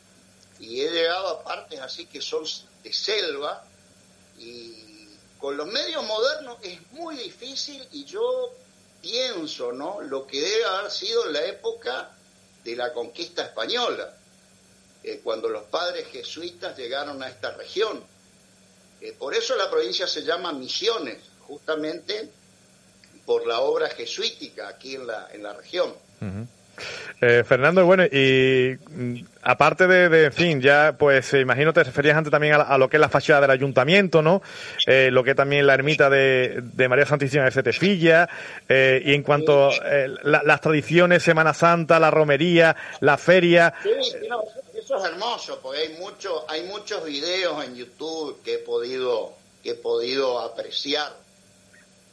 y 0.60 0.82
he 0.82 0.92
llegado 0.92 1.30
a 1.30 1.44
partes 1.44 1.80
así 1.80 2.06
que 2.06 2.22
son 2.22 2.44
de 2.84 2.94
selva 2.94 3.66
y 4.38 5.08
con 5.40 5.58
los 5.58 5.66
medios 5.68 6.06
modernos 6.06 6.58
es 6.62 6.80
muy 6.92 7.16
difícil 7.18 7.86
y 7.92 8.06
yo 8.06 8.54
pienso, 9.02 9.74
¿no? 9.74 10.02
Lo 10.02 10.26
que 10.26 10.40
debe 10.40 10.66
haber 10.66 10.92
sido 10.92 11.26
la 11.26 11.44
época 11.46 12.12
de 12.64 12.76
la 12.76 12.94
conquista 12.94 13.44
española, 13.44 14.16
eh, 15.04 15.20
cuando 15.24 15.50
los 15.50 15.64
padres 15.64 16.08
jesuitas 16.08 16.78
llegaron 16.78 17.22
a 17.22 17.30
esta 17.30 17.52
región. 17.56 18.04
Eh, 19.02 19.14
por 19.18 19.34
eso 19.34 19.56
la 19.56 19.70
provincia 19.70 20.08
se 20.08 20.24
llama 20.24 20.54
Misiones, 20.54 21.18
justamente 21.42 22.30
por 23.26 23.46
la 23.48 23.60
obra 23.60 23.90
jesuítica 23.90 24.68
aquí 24.68 24.96
en 24.96 25.08
la, 25.08 25.28
en 25.32 25.44
la 25.44 25.54
región. 25.54 25.94
Eh, 27.22 27.44
Fernando, 27.46 27.86
bueno, 27.86 28.04
y 28.06 28.76
mm, 28.90 29.26
aparte 29.44 29.88
de, 29.88 30.26
en 30.26 30.34
fin, 30.34 30.62
ya, 30.62 30.96
pues 30.98 31.34
imagino 31.34 31.72
te 31.72 31.84
referías 31.84 32.18
antes 32.18 32.32
también 32.32 32.56
a, 32.56 32.78
lo 32.78 32.90
que 32.90 32.98
es 32.98 33.02
la 33.02 33.10
fachada 33.10 33.42
del 33.42 33.52
ayuntamiento, 33.52 34.22
¿no? 34.22 34.42
Eh, 34.88 35.10
lo 35.12 35.24
que 35.24 35.32
es 35.32 35.36
también 35.36 35.66
la 35.66 35.76
ermita 35.76 36.10
de, 36.10 36.64
María 36.90 37.06
Santísima 37.06 37.46
de 37.46 37.52
Setefilla, 37.52 38.28
eh, 38.68 39.02
y 39.06 39.14
en 39.14 39.24
cuanto 39.24 39.70
a 39.70 39.74
las 40.24 40.62
tradiciones, 40.62 41.24
Semana 41.24 41.54
Santa, 41.54 42.00
la 42.00 42.12
romería, 42.12 42.76
la 43.00 43.18
feria. 43.18 43.74
Sí, 43.84 43.90
eso 44.94 45.06
es 45.06 45.12
hermoso, 45.12 45.60
porque 45.60 45.82
hay, 45.82 45.90
mucho, 45.98 46.46
hay 46.48 46.64
muchos 46.64 47.04
videos 47.04 47.64
en 47.64 47.76
YouTube 47.76 48.42
que 48.44 48.56
he 48.56 48.58
podido, 48.60 49.34
que 49.64 49.72
he 49.72 49.76
podido 49.76 50.40
apreciar. 50.40 51.18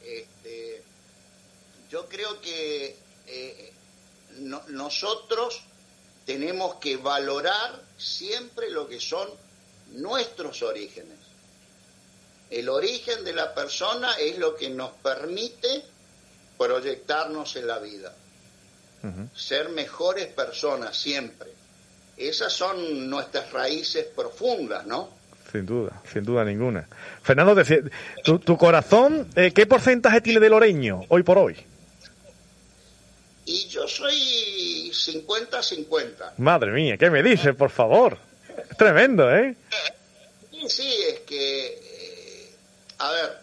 Este, 0.02 0.82
yo 1.90 2.06
creo 2.08 2.40
que 2.40 2.96
nosotros 4.68 5.60
tenemos 6.24 6.76
que 6.76 6.96
valorar 6.96 7.82
siempre 7.98 8.70
lo 8.70 8.88
que 8.88 8.98
son 8.98 9.28
nuestros 9.92 10.62
orígenes. 10.62 11.18
El 12.48 12.68
origen 12.68 13.24
de 13.24 13.32
la 13.32 13.54
persona 13.54 14.14
es 14.14 14.38
lo 14.38 14.56
que 14.56 14.70
nos 14.70 14.90
permite 14.92 15.84
proyectarnos 16.56 17.56
en 17.56 17.66
la 17.66 17.78
vida, 17.78 18.14
ser 19.34 19.68
mejores 19.68 20.28
personas 20.28 20.96
siempre. 20.96 21.59
Esas 22.20 22.52
son 22.52 23.08
nuestras 23.08 23.50
raíces 23.50 24.04
profundas, 24.14 24.84
¿no? 24.86 25.08
Sin 25.50 25.64
duda, 25.64 26.02
sin 26.12 26.22
duda 26.22 26.44
ninguna. 26.44 26.86
Fernando, 27.22 27.56
tu, 28.22 28.38
tu 28.38 28.58
corazón, 28.58 29.26
eh, 29.34 29.52
¿qué 29.54 29.66
porcentaje 29.66 30.20
tiene 30.20 30.38
de 30.38 30.50
loreño 30.50 31.00
hoy 31.08 31.22
por 31.22 31.38
hoy? 31.38 31.56
Y 33.46 33.66
yo 33.68 33.88
soy 33.88 34.92
50-50. 34.92 36.32
Madre 36.36 36.72
mía, 36.72 36.98
¿qué 36.98 37.08
me 37.08 37.22
dices, 37.22 37.54
por 37.54 37.70
favor? 37.70 38.18
Es 38.70 38.76
tremendo, 38.76 39.34
¿eh? 39.34 39.56
Sí, 40.50 40.68
sí, 40.68 40.94
es 41.08 41.20
que, 41.20 41.66
eh, 41.68 42.50
a 42.98 43.10
ver, 43.12 43.38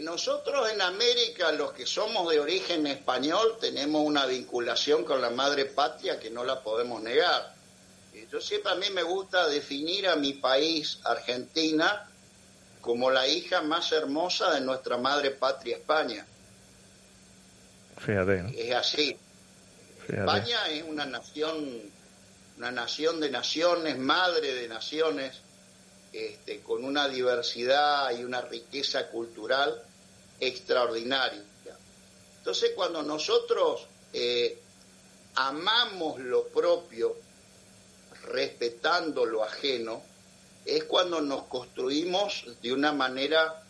nosotros 0.00 0.70
en 0.72 0.80
América, 0.80 1.52
los 1.52 1.72
que 1.72 1.86
somos 1.86 2.30
de 2.30 2.40
origen 2.40 2.86
español, 2.86 3.56
tenemos 3.60 4.02
una 4.04 4.26
vinculación 4.26 5.04
con 5.04 5.20
la 5.20 5.30
madre 5.30 5.66
patria 5.66 6.18
que 6.18 6.30
no 6.30 6.44
la 6.44 6.62
podemos 6.62 7.02
negar. 7.02 7.54
Eh, 8.14 8.26
yo 8.30 8.40
siempre 8.40 8.72
a 8.72 8.74
mí 8.74 8.86
me 8.90 9.02
gusta 9.02 9.48
definir 9.48 10.08
a 10.08 10.16
mi 10.16 10.34
país, 10.34 10.98
Argentina, 11.04 12.08
como 12.80 13.10
la 13.10 13.26
hija 13.26 13.62
más 13.62 13.92
hermosa 13.92 14.52
de 14.54 14.60
nuestra 14.60 14.96
madre 14.96 15.32
patria 15.32 15.76
España. 15.76 16.26
Fíjate, 17.98 18.42
¿no? 18.42 18.48
Es 18.50 18.74
así. 18.74 19.16
España 20.08 20.68
es 20.68 20.84
una 20.84 21.04
nación, 21.04 21.82
una 22.56 22.70
nación 22.70 23.20
de 23.20 23.30
naciones, 23.30 23.98
madre 23.98 24.54
de 24.54 24.68
naciones, 24.68 25.40
este, 26.12 26.60
con 26.60 26.84
una 26.84 27.08
diversidad 27.08 28.16
y 28.16 28.24
una 28.24 28.40
riqueza 28.40 29.08
cultural 29.08 29.82
extraordinaria. 30.40 31.42
Entonces, 32.38 32.72
cuando 32.76 33.02
nosotros 33.02 33.86
eh, 34.12 34.58
amamos 35.34 36.20
lo 36.20 36.46
propio, 36.48 37.16
respetando 38.22 39.24
lo 39.24 39.42
ajeno, 39.42 40.02
es 40.64 40.84
cuando 40.84 41.20
nos 41.20 41.44
construimos 41.44 42.44
de 42.60 42.72
una 42.72 42.92
manera 42.92 43.62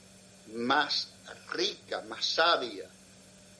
más 0.55 1.09
rica, 1.53 2.03
más 2.03 2.25
sabia. 2.25 2.89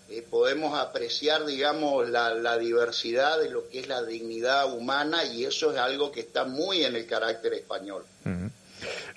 Eh, 0.09 0.23
podemos 0.23 0.79
apreciar, 0.79 1.45
digamos, 1.45 2.09
la, 2.09 2.59
diversidad 2.59 3.41
de 3.41 3.51
lo 3.51 3.69
que 3.69 3.81
es 3.81 3.89
la 3.89 4.03
dignidad 4.05 4.73
humana 4.73 5.25
y 5.25 5.45
eso 5.45 5.73
es 5.73 5.79
algo 5.79 6.13
que 6.13 6.21
está 6.21 6.45
muy 6.45 6.85
en 6.85 6.95
el 6.95 7.07
carácter 7.07 7.55
español. 7.55 8.05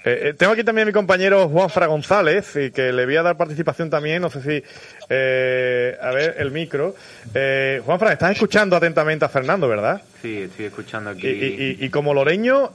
Eh, 0.05 0.29
eh, 0.29 0.33
tengo 0.33 0.53
aquí 0.53 0.63
también 0.63 0.83
a 0.83 0.87
mi 0.87 0.93
compañero 0.93 1.49
Juan 1.49 1.69
Fra 1.69 1.85
González, 1.87 2.55
y 2.55 2.71
que 2.71 2.93
le 2.93 3.05
voy 3.05 3.17
a 3.17 3.21
dar 3.21 3.35
participación 3.35 3.89
también, 3.89 4.21
no 4.21 4.29
sé 4.29 4.41
si, 4.41 4.63
eh, 5.09 5.97
a 6.01 6.11
ver, 6.11 6.35
el 6.39 6.51
micro. 6.51 6.95
Eh, 7.33 7.81
Juan 7.85 7.99
Fra, 7.99 8.13
estás 8.13 8.31
escuchando 8.31 8.77
atentamente 8.77 9.25
a 9.25 9.29
Fernando, 9.29 9.67
¿verdad? 9.67 10.01
Sí, 10.21 10.43
estoy 10.43 10.67
escuchando 10.67 11.09
aquí. 11.09 11.27
Y, 11.27 11.77
y, 11.81 11.89
como 11.89 12.13
loreño, 12.13 12.71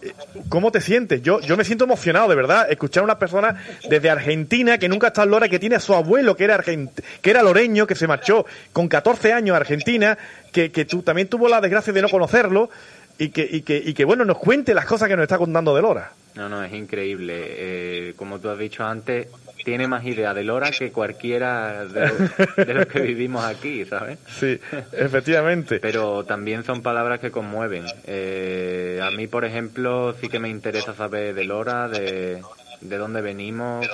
¿cómo 0.50 0.70
te 0.70 0.82
sientes? 0.82 1.22
Yo, 1.22 1.40
yo 1.40 1.56
me 1.56 1.64
siento 1.64 1.84
emocionado, 1.84 2.28
de 2.28 2.34
verdad, 2.34 2.70
escuchar 2.70 3.00
a 3.00 3.04
una 3.04 3.18
persona 3.18 3.56
desde 3.88 4.10
Argentina 4.10 4.76
que 4.76 4.90
nunca 4.90 5.06
está 5.06 5.22
en 5.22 5.30
Lora, 5.30 5.48
que 5.48 5.58
tiene 5.58 5.76
a 5.76 5.80
su 5.80 5.94
abuelo 5.94 6.36
que 6.36 6.44
era, 6.44 6.62
que 6.62 7.30
era 7.30 7.42
loreño, 7.42 7.86
que 7.86 7.94
se 7.94 8.06
marchó 8.06 8.44
con 8.74 8.86
14 8.86 9.32
años 9.32 9.54
a 9.54 9.58
Argentina, 9.58 10.18
que, 10.52 10.70
que 10.70 10.84
tú, 10.84 11.02
también 11.02 11.28
tuvo 11.28 11.48
la 11.48 11.62
desgracia 11.62 11.92
de 11.92 12.02
no 12.02 12.10
conocerlo, 12.10 12.68
y 13.16 13.30
que, 13.30 13.48
y 13.50 13.62
que, 13.62 13.76
y 13.76 13.94
que, 13.94 14.04
bueno, 14.04 14.26
nos 14.26 14.38
cuente 14.38 14.74
las 14.74 14.84
cosas 14.84 15.08
que 15.08 15.16
nos 15.16 15.22
está 15.22 15.38
contando 15.38 15.74
de 15.74 15.80
Lora. 15.80 16.10
No, 16.34 16.48
no, 16.48 16.64
es 16.64 16.72
increíble. 16.72 17.34
Eh, 17.38 18.14
como 18.16 18.40
tú 18.40 18.48
has 18.48 18.58
dicho 18.58 18.84
antes, 18.84 19.28
tiene 19.64 19.86
más 19.86 20.04
idea 20.04 20.34
de 20.34 20.42
Lora 20.42 20.70
que 20.70 20.90
cualquiera 20.90 21.84
de 21.86 22.74
los, 22.74 22.86
que 22.86 23.00
vivimos 23.00 23.44
aquí, 23.44 23.84
¿sabes? 23.84 24.18
Sí, 24.26 24.58
efectivamente. 24.92 25.78
Pero 25.80 26.24
también 26.24 26.64
son 26.64 26.82
palabras 26.82 27.20
que 27.20 27.30
conmueven. 27.30 27.86
Eh, 28.04 29.00
a 29.02 29.10
mí, 29.12 29.26
por 29.26 29.44
ejemplo, 29.44 30.14
sí 30.20 30.28
que 30.28 30.40
me 30.40 30.48
interesa 30.48 30.94
saber 30.94 31.34
de 31.34 31.44
Lora, 31.44 31.88
de, 31.88 32.42
de 32.80 32.96
dónde 32.98 33.22
venimos, 33.22 33.88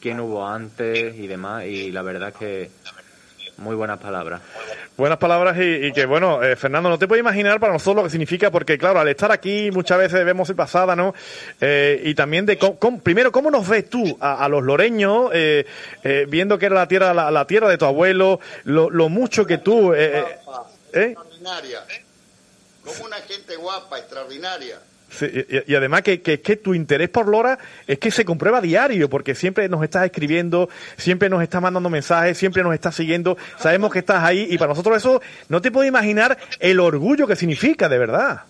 quién 0.00 0.20
hubo 0.20 0.46
antes 0.46 1.16
y 1.16 1.26
demás. 1.26 1.66
Y 1.66 1.90
la 1.90 2.02
verdad 2.02 2.28
es 2.28 2.36
que 2.36 2.70
muy 3.58 3.76
buenas 3.76 3.98
palabras. 3.98 4.40
Buenas 5.00 5.16
palabras 5.16 5.56
y, 5.58 5.92
que, 5.92 6.04
bueno, 6.04 6.42
eh, 6.42 6.56
Fernando, 6.56 6.90
no 6.90 6.98
te 6.98 7.08
puedes 7.08 7.22
imaginar 7.22 7.58
para 7.58 7.72
nosotros 7.72 7.96
lo 7.96 8.02
que 8.04 8.10
significa, 8.10 8.50
porque, 8.50 8.76
claro, 8.76 9.00
al 9.00 9.08
estar 9.08 9.32
aquí 9.32 9.70
muchas 9.70 9.96
veces 9.96 10.26
vemos 10.26 10.50
el 10.50 10.56
pasada, 10.56 10.94
¿no? 10.94 11.14
Eh, 11.58 12.02
y 12.04 12.14
también 12.14 12.44
de, 12.44 12.58
cómo, 12.58 13.00
primero, 13.00 13.32
¿cómo 13.32 13.50
nos 13.50 13.66
ves 13.66 13.88
tú 13.88 14.18
a, 14.20 14.46
los 14.50 14.62
loreños, 14.62 15.30
eh, 15.32 15.64
viendo 16.28 16.58
que 16.58 16.66
era 16.66 16.74
la 16.74 16.86
tierra 16.86 17.14
la, 17.14 17.46
tierra 17.46 17.70
de 17.70 17.78
tu 17.78 17.86
abuelo, 17.86 18.40
lo, 18.64 18.90
lo 18.90 19.08
mucho 19.08 19.46
que 19.46 19.56
tú... 19.56 19.94
extraordinaria. 19.94 21.82
Como 22.84 23.06
una 23.06 23.16
gente 23.22 23.56
guapa, 23.56 24.00
extraordinaria 24.00 24.80
y, 25.66 25.74
además 25.74 26.02
que, 26.02 26.22
que, 26.22 26.56
tu 26.56 26.74
interés 26.74 27.08
por 27.08 27.28
Lora 27.28 27.58
es 27.86 27.98
que 27.98 28.10
se 28.10 28.24
comprueba 28.24 28.60
diario, 28.60 29.10
porque 29.10 29.34
siempre 29.34 29.68
nos 29.68 29.82
estás 29.82 30.04
escribiendo, 30.04 30.68
siempre 30.96 31.28
nos 31.28 31.42
estás 31.42 31.60
mandando 31.60 31.90
mensajes, 31.90 32.38
siempre 32.38 32.62
nos 32.62 32.74
estás 32.74 32.94
siguiendo, 32.94 33.36
sabemos 33.58 33.92
que 33.92 34.00
estás 34.00 34.22
ahí 34.22 34.46
y 34.50 34.58
para 34.58 34.70
nosotros 34.70 34.96
eso 34.96 35.20
no 35.48 35.60
te 35.60 35.70
puedo 35.70 35.86
imaginar 35.86 36.38
el 36.60 36.80
orgullo 36.80 37.26
que 37.26 37.36
significa, 37.36 37.88
de 37.88 37.98
verdad. 37.98 38.44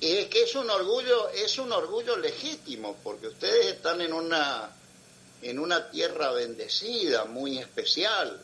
Es 0.00 0.26
que 0.26 0.42
es 0.44 0.54
un 0.54 0.68
orgullo, 0.70 1.28
es 1.30 1.58
un 1.58 1.72
orgullo 1.72 2.16
legítimo, 2.16 2.96
porque 3.02 3.28
ustedes 3.28 3.66
están 3.66 4.00
en 4.00 4.12
una, 4.12 4.70
en 5.42 5.58
una 5.58 5.90
tierra 5.90 6.32
bendecida, 6.32 7.24
muy 7.24 7.58
especial. 7.58 8.40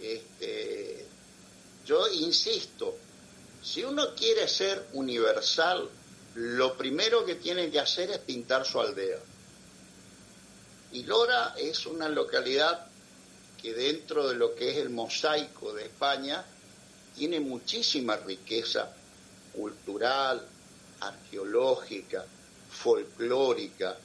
Este, 0.00 1.06
yo 1.86 2.06
insisto, 2.08 2.96
si 3.62 3.84
uno 3.84 4.14
quiere 4.14 4.48
ser 4.48 4.88
universal, 4.94 5.88
lo 6.34 6.76
primero 6.76 7.24
que 7.24 7.36
tiene 7.36 7.70
que 7.70 7.78
hacer 7.78 8.10
es 8.10 8.18
pintar 8.18 8.66
su 8.66 8.80
aldea. 8.80 9.18
Y 10.92 11.04
Lora 11.04 11.54
es 11.56 11.86
una 11.86 12.08
localidad 12.08 12.86
que 13.60 13.72
dentro 13.72 14.28
de 14.28 14.34
lo 14.34 14.54
que 14.54 14.70
es 14.70 14.78
el 14.78 14.90
mosaico 14.90 15.72
de 15.72 15.84
España 15.84 16.44
tiene 17.16 17.38
muchísima 17.38 18.16
riqueza 18.16 18.92
cultural, 19.54 20.44
arqueológica, 21.00 22.24
folclórica, 22.70 23.96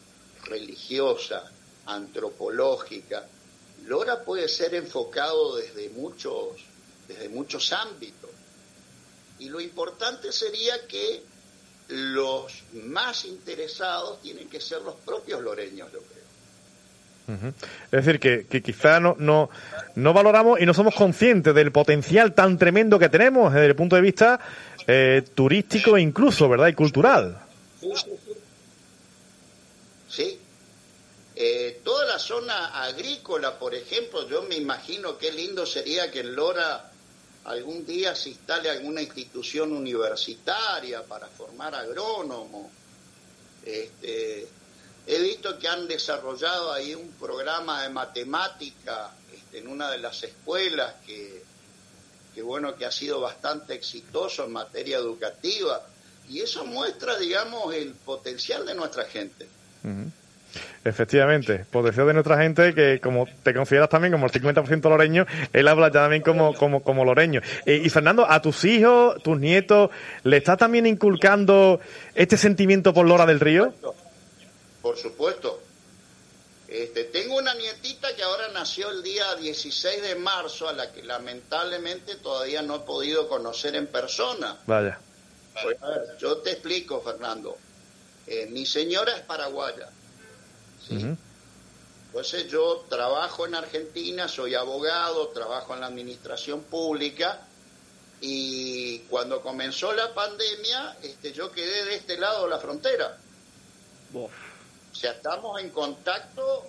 religiosa, 0.43 1.49
antropológica. 1.85 3.25
Lora 3.85 4.23
puede 4.23 4.47
ser 4.47 4.75
enfocado 4.75 5.55
desde 5.55 5.89
muchos, 5.89 6.57
desde 7.07 7.29
muchos 7.29 7.71
ámbitos. 7.71 8.36
Y 9.39 9.49
lo 9.49 9.59
importante 9.59 10.31
sería 10.31 10.87
que 10.87 11.23
los 11.89 12.63
más 12.73 13.25
interesados 13.25 14.21
tienen 14.21 14.49
que 14.49 14.59
ser 14.59 14.81
los 14.81 14.95
propios 14.95 15.41
loreños, 15.41 15.91
yo 15.91 15.99
creo. 15.99 16.17
Es 17.91 18.05
decir, 18.05 18.21
que, 18.21 18.47
que 18.47 18.63
quizá 18.63 19.01
no, 19.01 19.15
no, 19.19 19.49
no, 19.95 20.13
valoramos 20.13 20.61
y 20.61 20.65
no 20.65 20.73
somos 20.73 20.95
conscientes 20.95 21.53
del 21.53 21.73
potencial 21.73 22.33
tan 22.33 22.57
tremendo 22.57 22.97
que 22.97 23.09
tenemos 23.09 23.53
desde 23.53 23.67
el 23.67 23.75
punto 23.75 23.97
de 23.97 24.01
vista 24.01 24.39
eh, 24.87 25.23
turístico 25.35 25.97
e 25.97 26.01
incluso, 26.01 26.47
¿verdad? 26.47 26.69
Y 26.69 26.73
cultural. 26.73 27.37
Sí. 30.09 30.39
Eh, 31.35 31.81
toda 31.83 32.05
la 32.05 32.17
zona 32.17 32.81
agrícola, 32.81 33.59
por 33.59 33.75
ejemplo, 33.75 34.27
yo 34.29 34.43
me 34.43 34.55
imagino 34.55 35.17
qué 35.17 35.31
lindo 35.31 35.65
sería 35.65 36.09
que 36.09 36.21
en 36.21 36.33
Lora 36.33 36.91
algún 37.47 37.85
día 37.85 38.13
se 38.13 38.29
instale 38.29 38.69
alguna 38.69 39.01
institución 39.01 39.71
universitaria 39.71 41.03
para 41.03 41.27
formar 41.27 41.73
agrónomos. 41.75 42.67
Este, 43.65 44.47
he 45.05 45.21
visto 45.21 45.57
que 45.57 45.67
han 45.67 45.87
desarrollado 45.87 46.73
ahí 46.73 46.93
un 46.93 47.09
programa 47.13 47.83
de 47.83 47.89
matemática 47.89 49.11
este, 49.33 49.59
en 49.59 49.69
una 49.69 49.89
de 49.89 49.97
las 49.97 50.21
escuelas 50.23 50.95
que, 51.05 51.41
que, 52.35 52.41
bueno, 52.41 52.75
que 52.75 52.85
ha 52.85 52.91
sido 52.91 53.21
bastante 53.21 53.75
exitoso 53.75 54.43
en 54.43 54.51
materia 54.51 54.97
educativa. 54.97 55.81
Y 56.29 56.41
eso 56.41 56.65
muestra, 56.65 57.17
digamos, 57.17 57.73
el 57.73 57.93
potencial 57.93 58.65
de 58.65 58.75
nuestra 58.75 59.05
gente. 59.05 59.47
Efectivamente, 60.87 61.65
potencial 61.69 62.07
de 62.07 62.13
nuestra 62.13 62.37
gente 62.37 62.73
que 62.73 63.01
como 63.01 63.27
te 63.43 63.53
consideras 63.53 63.89
también 63.89 64.13
como 64.13 64.25
el 64.25 64.31
50% 64.31 64.89
loreño, 64.89 65.25
él 65.51 65.67
habla 65.67 65.87
ya 65.87 66.03
también 66.03 66.21
como, 66.21 66.53
como, 66.53 66.81
como 66.81 67.03
loreño. 67.03 67.41
Eh, 67.65 67.81
y 67.83 67.89
Fernando, 67.89 68.25
a 68.29 68.41
tus 68.41 68.63
hijos, 68.63 69.21
tus 69.21 69.37
nietos, 69.37 69.89
¿le 70.23 70.37
estás 70.37 70.57
también 70.57 70.85
inculcando 70.85 71.81
este 72.15 72.37
sentimiento 72.37 72.93
por 72.93 73.05
Lora 73.05 73.25
del 73.25 73.41
Río? 73.41 73.73
Por 74.81 74.95
supuesto. 74.97 75.61
Este, 76.69 77.03
tengo 77.05 77.35
una 77.35 77.53
nietita 77.53 78.15
que 78.15 78.23
ahora 78.23 78.47
nació 78.53 78.89
el 78.89 79.03
día 79.03 79.35
16 79.35 80.01
de 80.01 80.15
marzo, 80.15 80.69
a 80.69 80.73
la 80.73 80.93
que 80.93 81.03
lamentablemente 81.03 82.15
todavía 82.15 82.61
no 82.61 82.77
he 82.77 82.79
podido 82.79 83.27
conocer 83.27 83.75
en 83.75 83.87
persona. 83.87 84.57
Vaya. 84.65 84.99
Pues, 85.61 85.77
yo 86.17 86.37
te 86.37 86.51
explico, 86.51 87.01
Fernando. 87.01 87.57
Eh, 88.25 88.47
mi 88.51 88.65
señora 88.65 89.13
es 89.13 89.21
paraguaya 89.21 89.89
entonces 90.89 92.49
yo 92.49 92.85
trabajo 92.89 93.45
en 93.45 93.55
Argentina, 93.55 94.27
soy 94.27 94.55
abogado, 94.55 95.27
trabajo 95.29 95.73
en 95.73 95.81
la 95.81 95.87
administración 95.87 96.63
pública 96.63 97.41
y 98.21 98.99
cuando 99.09 99.41
comenzó 99.41 99.93
la 99.93 100.13
pandemia 100.13 100.97
este, 101.03 101.31
yo 101.31 101.51
quedé 101.51 101.85
de 101.85 101.95
este 101.95 102.17
lado 102.17 102.45
de 102.45 102.49
la 102.49 102.59
frontera. 102.59 103.17
O 104.13 104.29
sea, 104.95 105.11
estamos 105.11 105.61
en 105.61 105.69
contacto 105.69 106.63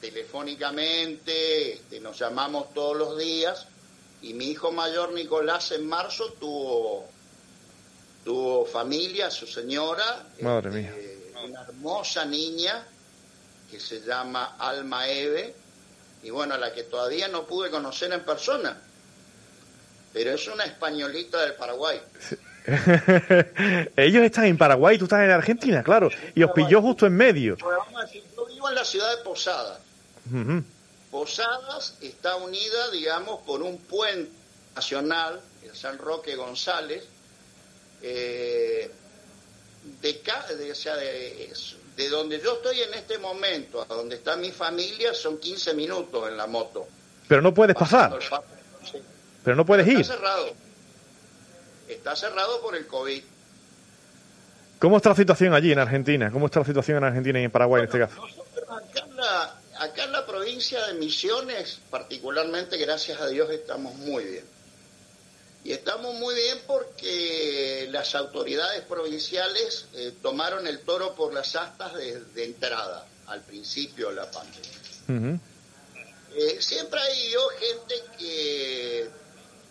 telefónicamente, 0.00 1.74
este, 1.74 1.98
nos 2.00 2.18
llamamos 2.18 2.72
todos 2.72 2.96
los 2.96 3.18
días, 3.18 3.66
y 4.22 4.34
mi 4.34 4.50
hijo 4.50 4.70
mayor 4.70 5.12
Nicolás 5.12 5.72
en 5.72 5.86
marzo 5.86 6.32
tuvo 6.34 7.08
tuvo 8.24 8.66
familia, 8.66 9.30
su 9.30 9.46
señora, 9.46 10.26
Madre 10.40 10.70
mía. 10.70 10.94
este, 10.96 11.32
una 11.44 11.62
hermosa 11.62 12.24
niña 12.24 12.86
que 13.76 13.80
se 13.82 14.00
llama 14.00 14.56
Alma 14.58 15.06
Eve, 15.06 15.54
y 16.22 16.30
bueno, 16.30 16.54
a 16.54 16.58
la 16.58 16.72
que 16.72 16.84
todavía 16.84 17.28
no 17.28 17.46
pude 17.46 17.70
conocer 17.70 18.10
en 18.10 18.24
persona, 18.24 18.80
pero 20.14 20.30
es 20.30 20.48
una 20.48 20.64
españolita 20.64 21.42
del 21.42 21.52
Paraguay. 21.54 22.00
Ellos 23.96 24.24
están 24.24 24.46
en 24.46 24.56
Paraguay, 24.56 24.96
tú 24.96 25.04
estás 25.04 25.22
en 25.24 25.30
Argentina, 25.30 25.82
claro, 25.82 26.08
y 26.34 26.42
os 26.42 26.52
pilló 26.52 26.80
justo 26.80 27.06
en 27.06 27.16
medio. 27.16 27.58
Pues 27.58 27.76
vamos 27.76 28.00
a 28.00 28.06
decir, 28.06 28.24
yo 28.34 28.46
vivo 28.46 28.66
en 28.70 28.74
la 28.76 28.84
ciudad 28.84 29.14
de 29.14 29.22
Posadas. 29.22 29.78
Posadas 31.10 31.98
está 32.00 32.36
unida, 32.36 32.90
digamos, 32.92 33.42
por 33.42 33.60
un 33.60 33.76
puente 33.76 34.32
nacional, 34.74 35.38
el 35.62 35.76
San 35.76 35.98
Roque 35.98 36.34
González, 36.34 37.04
eh, 38.00 38.90
de, 40.00 40.22
de, 40.56 40.72
o 40.72 40.74
sea, 40.74 40.96
de, 40.96 41.52
de 41.96 42.08
donde 42.10 42.40
yo 42.40 42.54
estoy 42.54 42.80
en 42.82 42.94
este 42.94 43.18
momento, 43.18 43.80
a 43.82 43.86
donde 43.86 44.16
está 44.16 44.36
mi 44.36 44.52
familia, 44.52 45.14
son 45.14 45.38
15 45.38 45.74
minutos 45.74 46.28
en 46.28 46.36
la 46.36 46.46
moto. 46.46 46.86
Pero 47.28 47.40
no 47.42 47.52
puedes 47.54 47.74
pasar, 47.74 48.12
el 48.12 48.18
paso. 48.28 48.44
Sí. 48.90 48.98
pero 49.42 49.56
no 49.56 49.64
puedes 49.66 49.86
Está 49.86 49.98
ir. 50.00 50.04
cerrado. 50.06 50.50
Está 51.88 52.14
cerrado 52.16 52.60
por 52.60 52.76
el 52.76 52.86
COVID. 52.86 53.22
¿Cómo 54.78 54.98
está 54.98 55.08
la 55.10 55.14
situación 55.16 55.54
allí 55.54 55.72
en 55.72 55.78
Argentina? 55.78 56.30
¿Cómo 56.30 56.46
está 56.46 56.60
la 56.60 56.66
situación 56.66 56.98
en 56.98 57.04
Argentina 57.04 57.40
y 57.40 57.44
en 57.44 57.50
Paraguay 57.50 57.80
en 57.80 57.86
este 57.86 57.98
caso? 57.98 58.16
Nosotros 58.20 58.64
acá 58.68 59.06
en, 59.06 59.16
la, 59.16 59.56
acá 59.80 60.04
en 60.04 60.12
la 60.12 60.26
provincia 60.26 60.84
de 60.86 60.94
Misiones, 60.94 61.80
particularmente, 61.90 62.76
gracias 62.76 63.20
a 63.20 63.26
Dios, 63.28 63.48
estamos 63.50 63.94
muy 63.94 64.24
bien. 64.24 64.44
Y 65.66 65.72
estamos 65.72 66.14
muy 66.14 66.32
bien 66.36 66.60
porque 66.64 67.88
las 67.90 68.14
autoridades 68.14 68.82
provinciales 68.84 69.86
eh, 69.94 70.12
tomaron 70.22 70.64
el 70.68 70.78
toro 70.82 71.16
por 71.16 71.34
las 71.34 71.56
astas 71.56 71.92
de, 71.94 72.20
de 72.20 72.44
entrada 72.44 73.04
al 73.26 73.42
principio 73.42 74.10
de 74.10 74.14
la 74.14 74.30
pandemia. 74.30 75.40
Eh, 76.36 76.58
siempre 76.60 77.00
hay 77.00 77.32
yo, 77.32 77.48
gente 77.58 77.94
que 78.16 79.08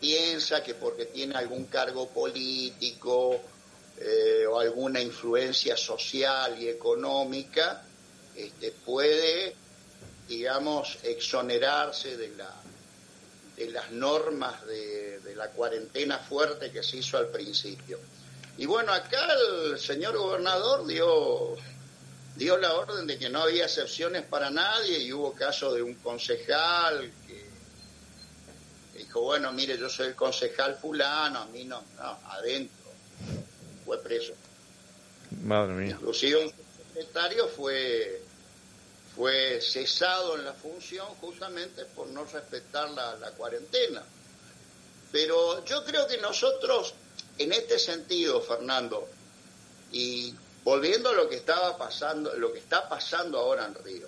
piensa 0.01 0.61
que 0.61 0.73
porque 0.73 1.05
tiene 1.05 1.35
algún 1.35 1.67
cargo 1.67 2.09
político 2.09 3.39
eh, 3.97 4.45
o 4.49 4.59
alguna 4.59 4.99
influencia 4.99 5.77
social 5.77 6.61
y 6.61 6.67
económica, 6.67 7.85
este, 8.35 8.73
puede, 8.73 9.55
digamos, 10.27 10.97
exonerarse 11.03 12.17
de, 12.17 12.35
la, 12.35 12.53
de 13.55 13.71
las 13.71 13.91
normas 13.91 14.65
de, 14.65 15.19
de 15.19 15.35
la 15.35 15.49
cuarentena 15.49 16.19
fuerte 16.19 16.71
que 16.71 16.83
se 16.83 16.97
hizo 16.97 17.17
al 17.17 17.27
principio. 17.27 17.99
Y 18.57 18.65
bueno, 18.65 18.93
acá 18.93 19.27
el 19.33 19.79
señor 19.79 20.17
gobernador 20.17 20.85
dio 20.85 21.57
dio 22.35 22.57
la 22.57 22.73
orden 22.73 23.07
de 23.07 23.17
que 23.17 23.29
no 23.29 23.41
había 23.41 23.63
excepciones 23.63 24.23
para 24.23 24.49
nadie 24.49 24.99
y 24.99 25.13
hubo 25.13 25.33
caso 25.33 25.73
de 25.73 25.81
un 25.81 25.95
concejal 25.95 27.11
que 27.27 27.45
dijo, 28.97 29.21
bueno, 29.21 29.51
mire, 29.53 29.77
yo 29.77 29.89
soy 29.89 30.07
el 30.07 30.15
concejal 30.15 30.75
fulano, 30.75 31.39
a 31.39 31.45
mí 31.47 31.63
no, 31.63 31.83
no, 31.97 32.19
adentro, 32.29 32.91
fue 33.85 34.01
preso. 34.01 34.33
Madre 35.43 35.73
mía. 35.73 35.91
Inclusive 35.91 36.45
un 36.45 36.53
secretario 36.93 37.47
fue, 37.47 38.21
fue 39.15 39.61
cesado 39.61 40.35
en 40.35 40.43
la 40.45 40.53
función 40.53 41.07
justamente 41.21 41.85
por 41.85 42.07
no 42.07 42.25
respetar 42.25 42.89
la, 42.91 43.31
cuarentena. 43.31 44.03
Pero 45.11 45.63
yo 45.63 45.85
creo 45.85 46.05
que 46.05 46.17
nosotros, 46.17 46.93
en 47.37 47.53
este 47.53 47.79
sentido, 47.79 48.41
Fernando, 48.41 49.07
y 49.91 50.33
volviendo 50.63 51.09
a 51.09 51.13
lo 51.13 51.29
que 51.29 51.37
estaba 51.37 51.77
pasando, 51.77 52.35
lo 52.35 52.51
que 52.51 52.59
está 52.59 52.89
pasando 52.89 53.39
ahora 53.39 53.65
en 53.65 53.75
Río, 53.75 54.07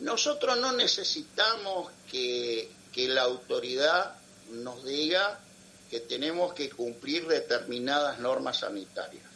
nosotros 0.00 0.58
no 0.58 0.72
necesitamos 0.72 1.90
que, 2.10 2.70
que 2.92 3.08
la 3.08 3.22
autoridad 3.22 4.16
nos 4.50 4.84
diga 4.84 5.40
que 5.90 6.00
tenemos 6.00 6.52
que 6.52 6.68
cumplir 6.68 7.26
determinadas 7.26 8.18
normas 8.18 8.58
sanitarias. 8.58 9.29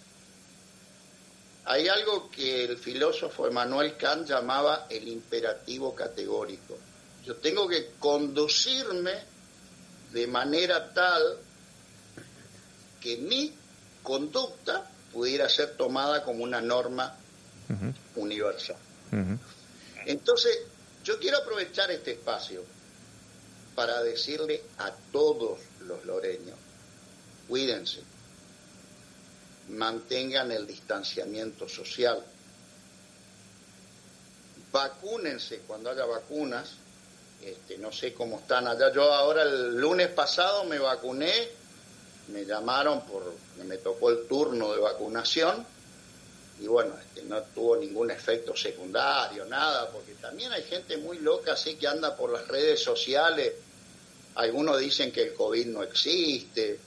Hay 1.67 1.89
algo 1.89 2.31
que 2.31 2.65
el 2.65 2.77
filósofo 2.77 3.47
Emmanuel 3.47 3.97
Kant 3.97 4.29
llamaba 4.29 4.87
el 4.91 5.09
imperativo 5.09 5.95
categórico. 5.95 6.77
Yo 7.25 7.37
tengo 7.37 7.67
que 7.67 7.93
conducirme 7.99 9.13
de 10.13 10.27
manera 10.27 10.93
tal 10.93 11.39
que 13.01 13.17
mi 13.17 13.53
conducta 14.03 14.91
pudiera 15.13 15.49
ser 15.49 15.77
tomada 15.77 16.23
como 16.23 16.45
una 16.45 16.61
norma 16.61 17.17
universal. 18.17 18.77
Entonces, 20.05 20.59
yo 21.03 21.19
quiero 21.19 21.39
aprovechar 21.39 21.91
este 21.91 22.13
espacio 22.13 22.63
para 23.75 24.03
decirle 24.03 24.63
a 24.79 24.93
todos 25.13 25.59
los 25.81 26.05
loreños, 26.05 26.57
cuídense, 27.49 28.03
mantengan 29.69 30.53
el 30.53 30.67
distanciamiento 30.67 31.69
social, 31.69 32.23
vacúnense 34.73 35.61
cuando 35.61 35.91
haya 35.91 36.05
vacunas, 36.05 36.73
este, 37.41 37.79
no 37.79 37.93
sé 37.93 38.13
cómo 38.13 38.41
están 38.41 38.67
allá, 38.67 38.93
yo 38.93 39.13
ahora 39.13 39.43
el 39.43 39.77
lunes 39.77 40.09
pasado 40.09 40.65
me 40.65 40.79
vacuné, 40.79 41.33
me 42.29 42.45
llamaron 42.45 43.03
por, 43.03 43.35
me 43.65 43.79
tocó 43.79 44.11
el 44.11 44.27
turno 44.27 44.73
de 44.73 44.81
vacunación, 44.81 45.65
y 46.61 46.67
bueno, 46.67 46.95
este, 46.99 47.23
no 47.23 47.43
tuvo 47.43 47.77
ningún 47.77 48.11
efecto 48.11 48.57
secundario, 48.57 49.45
nada, 49.47 49.91
porque 49.91 50.15
también 50.15 50.53
hay 50.53 50.63
gente 50.65 50.97
muy 50.97 51.19
loca 51.19 51.53
así 51.53 51.77
que 51.77 51.87
anda 51.87 52.17
por 52.17 52.31
las 52.33 52.47
redes 52.49 52.83
sociales, 52.83 53.53
algunos 54.35 54.79
dicen 54.79 55.13
que 55.13 55.23
el 55.23 55.35
COVID 55.35 55.67
no 55.67 55.83
existe, 55.83 56.79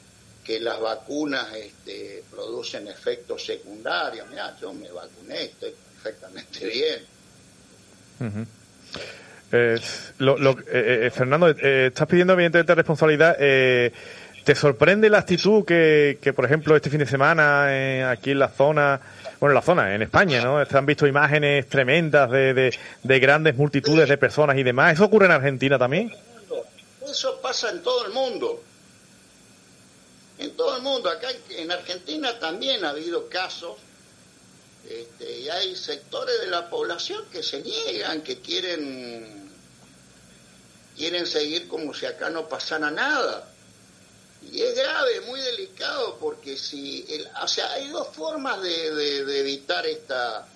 que 0.48 0.60
las 0.62 0.80
vacunas 0.80 1.54
este, 1.54 2.24
producen 2.32 2.88
efectos 2.88 3.46
secundarios, 3.46 4.26
mira, 4.30 4.56
yo 4.62 4.72
me 4.74 4.90
vacuné, 4.90 5.44
estoy 5.44 5.74
perfectamente 6.02 6.66
bien. 6.66 8.46
Eh, 9.52 9.78
lo- 10.20 10.38
lo- 10.38 10.58
eh, 10.72 11.08
eh, 11.08 11.12
Fernando, 11.14 11.50
eh, 11.50 11.88
estás 11.88 12.08
pidiendo 12.08 12.32
evidentemente 12.34 12.74
responsabilidad. 12.76 13.36
Eh, 13.40 13.92
¿Te 14.46 14.56
sorprende 14.56 15.10
la 15.10 15.18
actitud 15.20 15.66
que, 15.66 16.20
que, 16.22 16.32
por 16.32 16.46
ejemplo, 16.46 16.74
este 16.78 16.90
fin 16.90 17.00
de 17.00 17.06
semana 17.06 18.10
aquí 18.10 18.32
en 18.32 18.40
la 18.40 18.48
zona, 18.48 18.98
bueno, 19.42 19.52
en 19.52 19.56
la 19.56 19.62
zona, 19.62 19.94
en 19.94 20.02
España, 20.02 20.42
¿no? 20.42 20.66
Se 20.66 20.78
han 20.78 20.86
visto 20.86 21.06
imágenes 21.06 21.68
tremendas 21.68 22.32
de, 22.32 22.54
de, 22.54 22.78
de 23.04 23.20
grandes 23.20 23.58
multitudes 23.58 24.08
de 24.08 24.18
personas 24.18 24.58
y 24.58 24.64
demás. 24.64 24.94
¿Eso 24.94 25.04
ocurre 25.04 25.26
en 25.26 25.34
Argentina 25.34 25.78
también? 25.78 26.14
Eso 27.06 27.38
pasa 27.42 27.70
en 27.72 27.84
todo 27.84 28.06
el 28.08 28.14
mundo. 28.14 28.64
En 30.38 30.56
todo 30.56 30.76
el 30.78 30.82
mundo. 30.84 31.10
Acá 31.10 31.30
en 31.50 31.72
Argentina 31.72 32.38
también 32.40 32.86
ha 32.86 32.90
habido 32.92 33.28
casos 33.30 33.78
este, 34.88 35.40
y 35.40 35.50
hay 35.50 35.76
sectores 35.76 36.40
de 36.42 36.48
la 36.48 36.70
población 36.70 37.26
que 37.32 37.44
se 37.44 37.62
niegan, 37.62 38.22
que 38.22 38.40
quieren, 38.40 39.52
quieren 40.96 41.26
seguir 41.26 41.68
como 41.68 41.94
si 41.94 42.06
acá 42.06 42.30
no 42.30 42.48
pasara 42.48 42.92
nada. 42.92 43.52
Y 44.52 44.62
es 44.62 44.76
grave, 44.76 45.22
muy 45.22 45.42
delicado, 45.42 46.18
porque 46.20 46.58
si, 46.58 47.06
el, 47.10 47.28
o 47.42 47.48
sea, 47.48 47.72
hay 47.74 47.90
dos 47.90 48.08
formas 48.16 48.62
de, 48.62 48.92
de- 48.96 49.26
de 49.26 49.40
evitar 49.40 49.86
esta, 49.86 50.48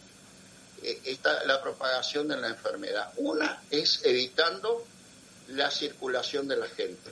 eh, 0.84 1.02
esta, 1.06 1.44
la 1.46 1.62
propagación 1.62 2.28
de 2.28 2.38
la 2.38 2.48
enfermedad. 2.50 3.12
Una 3.18 3.62
es 3.70 4.00
evitando 4.04 4.86
la 5.50 5.70
circulación 5.72 6.48
de 6.48 6.56
la 6.58 6.68
gente. 6.68 7.10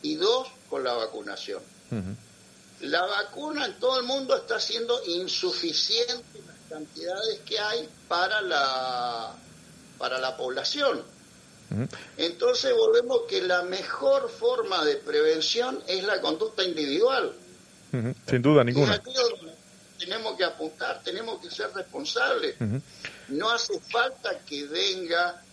Y 0.00 0.14
dos, 0.14 0.48
con 0.68 0.84
la 0.84 0.94
vacunación. 0.94 1.62
La 2.80 3.02
vacuna 3.02 3.66
en 3.66 3.78
todo 3.78 3.98
el 4.00 4.06
mundo 4.06 4.36
está 4.36 4.58
siendo 4.58 5.00
insuficiente 5.06 6.40
las 6.46 6.56
cantidades 6.68 7.40
que 7.46 7.58
hay 7.58 7.88
para 8.08 8.40
la, 8.42 9.34
para 9.98 10.18
la 10.18 10.36
población. 10.36 11.02
Entonces 12.16 12.72
volvemos 12.74 13.22
que 13.28 13.42
la 13.42 13.62
mejor 13.62 14.30
forma 14.30 14.84
de 14.84 14.96
prevención 14.96 15.82
es 15.86 16.04
la 16.04 16.20
conducta 16.20 16.62
individual. 16.62 17.32
Sin 18.28 18.42
duda, 18.42 18.64
ninguna. 18.64 19.00
tenemos 19.98 20.36
que 20.36 20.44
apuntar, 20.44 21.02
tenemos 21.02 21.40
que 21.40 21.50
ser 21.50 21.72
responsables. 21.72 22.56
No 23.28 23.50
hace 23.50 23.80
falta 23.80 24.38
que 24.40 24.66
venga 24.66 25.43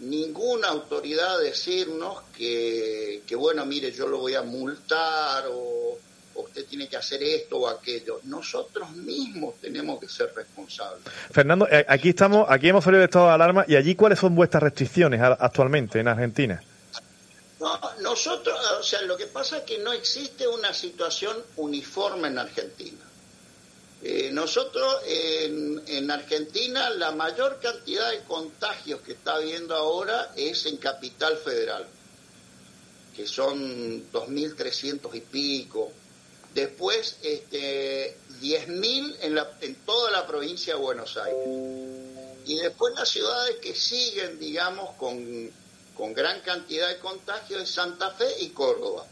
ninguna 0.00 0.68
autoridad 0.68 1.36
a 1.36 1.38
decirnos 1.38 2.22
que, 2.36 3.22
que, 3.26 3.36
bueno, 3.36 3.64
mire, 3.66 3.92
yo 3.92 4.06
lo 4.06 4.18
voy 4.18 4.34
a 4.34 4.42
multar 4.42 5.44
o, 5.50 5.98
o 6.34 6.42
usted 6.42 6.66
tiene 6.66 6.88
que 6.88 6.96
hacer 6.96 7.22
esto 7.22 7.58
o 7.58 7.68
aquello. 7.68 8.20
Nosotros 8.24 8.90
mismos 8.92 9.56
tenemos 9.60 10.00
que 10.00 10.08
ser 10.08 10.32
responsables. 10.34 11.02
Fernando, 11.30 11.66
eh, 11.70 11.84
aquí 11.88 12.10
estamos, 12.10 12.46
aquí 12.48 12.68
hemos 12.68 12.84
salido 12.84 13.00
de 13.00 13.06
estado 13.06 13.26
de 13.26 13.32
alarma 13.32 13.64
y 13.66 13.76
allí 13.76 13.94
cuáles 13.94 14.18
son 14.18 14.34
vuestras 14.34 14.62
restricciones 14.62 15.20
actualmente 15.20 15.98
en 16.00 16.08
Argentina. 16.08 16.62
No, 17.60 17.80
nosotros, 18.02 18.56
o 18.78 18.82
sea, 18.84 19.02
lo 19.02 19.16
que 19.16 19.26
pasa 19.26 19.58
es 19.58 19.62
que 19.64 19.78
no 19.78 19.92
existe 19.92 20.46
una 20.46 20.72
situación 20.72 21.36
uniforme 21.56 22.28
en 22.28 22.38
Argentina. 22.38 23.07
Eh, 24.00 24.30
nosotros 24.32 25.02
en, 25.06 25.82
en, 25.88 26.10
Argentina 26.10 26.88
la 26.90 27.10
mayor 27.10 27.58
cantidad 27.60 28.10
de 28.12 28.22
contagios 28.22 29.00
que 29.00 29.12
está 29.12 29.34
habiendo 29.34 29.74
ahora 29.74 30.32
es 30.36 30.66
en 30.66 30.76
Capital 30.76 31.36
Federal, 31.36 31.84
que 33.16 33.26
son 33.26 34.10
2.300 34.12 35.14
y 35.14 35.20
pico. 35.20 35.90
Después, 36.54 37.16
este, 37.22 38.16
10.000 38.40 39.16
en, 39.20 39.38
en 39.62 39.74
toda 39.84 40.12
la 40.12 40.26
provincia 40.26 40.74
de 40.74 40.80
Buenos 40.80 41.16
Aires. 41.16 41.48
Y 42.46 42.56
después 42.56 42.94
las 42.94 43.08
ciudades 43.08 43.56
que 43.56 43.74
siguen, 43.74 44.38
digamos, 44.38 44.94
con, 44.94 45.50
con 45.94 46.14
gran 46.14 46.40
cantidad 46.40 46.88
de 46.88 46.98
contagios 46.98 47.62
es 47.62 47.70
Santa 47.70 48.12
Fe 48.12 48.28
y 48.40 48.50
Córdoba. 48.50 49.06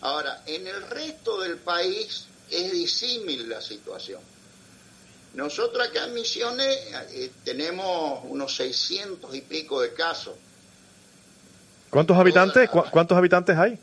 Ahora, 0.00 0.42
en 0.44 0.66
el 0.66 0.82
resto 0.82 1.40
del 1.40 1.58
país 1.58 2.26
es 2.50 2.72
disímil 2.72 3.48
la 3.48 3.60
situación. 3.60 4.20
Nosotros 5.34 5.86
acá 5.86 6.04
en 6.04 6.14
Misiones 6.14 6.78
eh, 7.12 7.30
tenemos 7.44 8.20
unos 8.24 8.54
600 8.56 9.34
y 9.34 9.42
pico 9.42 9.80
de 9.80 9.92
casos. 9.92 10.34
¿Cuántos 11.90 12.16
habitantes? 12.16 12.68
¿Cuántos 12.70 13.16
habitantes 13.16 13.56
hay? 13.56 13.78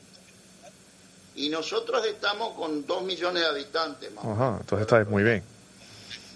Y 1.36 1.49
nosotros 1.49 2.06
estamos 2.06 2.54
con 2.56 2.86
2 2.86 3.04
millones 3.04 3.43
de 3.43 3.49
habitantes. 3.49 4.12
Ajá, 4.17 4.58
entonces 4.60 4.88
está 4.88 5.04
muy 5.06 5.23
bien. 5.23 5.43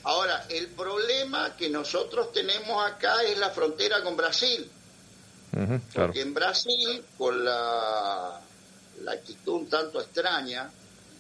Ahora, 0.04 0.46
el 0.50 0.68
problema 0.68 1.56
que 1.56 1.70
nosotros 1.70 2.32
tenemos 2.32 2.84
acá 2.86 3.22
es 3.24 3.38
la 3.38 3.50
frontera 3.50 4.02
con 4.04 4.16
Brasil. 4.18 4.70
Porque 5.94 6.22
en 6.22 6.34
Brasil, 6.34 7.04
con 7.18 7.44
la, 7.44 8.40
la 9.04 9.12
actitud 9.12 9.54
un 9.54 9.70
tanto 9.70 10.00
extraña, 10.00 10.70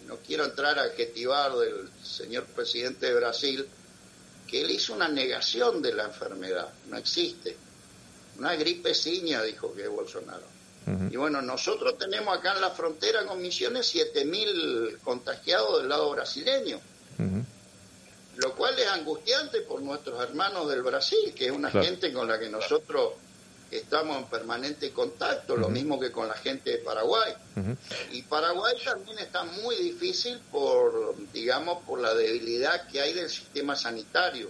no 0.09 0.17
quiero 0.25 0.43
entrar 0.43 0.79
a 0.79 0.83
adjetivar 0.83 1.55
del 1.55 1.87
señor 2.03 2.45
presidente 2.45 3.05
de 3.05 3.13
Brasil, 3.13 3.67
que 4.47 4.61
él 4.61 4.71
hizo 4.71 4.93
una 4.93 5.07
negación 5.07 5.83
de 5.83 5.93
la 5.93 6.05
enfermedad, 6.05 6.73
no 6.87 6.97
existe. 6.97 7.55
Una 8.39 8.55
gripe 8.55 8.95
ciña, 8.95 9.43
dijo 9.43 9.71
que 9.75 9.83
es 9.83 9.89
Bolsonaro. 9.89 10.47
Y 11.11 11.17
bueno, 11.17 11.43
nosotros 11.43 11.99
tenemos 11.99 12.35
acá 12.35 12.55
en 12.55 12.61
la 12.61 12.71
frontera 12.71 13.23
con 13.27 13.39
Misiones 13.39 13.93
7.000 13.93 14.99
contagiados 15.01 15.81
del 15.81 15.89
lado 15.89 16.09
brasileño, 16.09 16.79
lo 18.37 18.55
cual 18.55 18.79
es 18.79 18.87
angustiante 18.87 19.61
por 19.61 19.83
nuestros 19.83 20.19
hermanos 20.23 20.67
del 20.67 20.81
Brasil, 20.81 21.35
que 21.35 21.45
es 21.45 21.51
una 21.51 21.69
gente 21.69 22.11
con 22.11 22.27
la 22.27 22.39
que 22.39 22.49
nosotros 22.49 23.13
estamos 23.71 24.17
en 24.17 24.25
permanente 24.25 24.91
contacto, 24.91 25.55
lo 25.55 25.69
mismo 25.69 25.99
que 25.99 26.11
con 26.11 26.27
la 26.27 26.33
gente 26.35 26.71
de 26.71 26.77
Paraguay. 26.79 27.33
Y 28.11 28.21
Paraguay 28.23 28.75
también 28.83 29.19
está 29.19 29.43
muy 29.43 29.75
difícil 29.75 30.39
por, 30.51 31.15
digamos, 31.33 31.83
por 31.83 31.99
la 31.99 32.13
debilidad 32.13 32.87
que 32.87 33.01
hay 33.01 33.13
del 33.13 33.29
sistema 33.29 33.75
sanitario. 33.75 34.49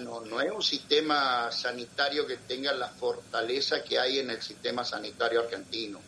no, 0.00 0.20
no, 0.24 0.40
es 0.40 0.50
un 0.50 0.62
sistema 0.62 1.50
sanitario 1.52 2.26
que 2.26 2.36
tenga 2.36 2.72
la 2.72 2.88
fortaleza 2.88 3.82
que 3.82 3.98
hay 3.98 4.20
en 4.20 4.30
el 4.30 4.42
sistema 4.42 4.84
sanitario 4.84 5.40
argentino. 5.40 6.00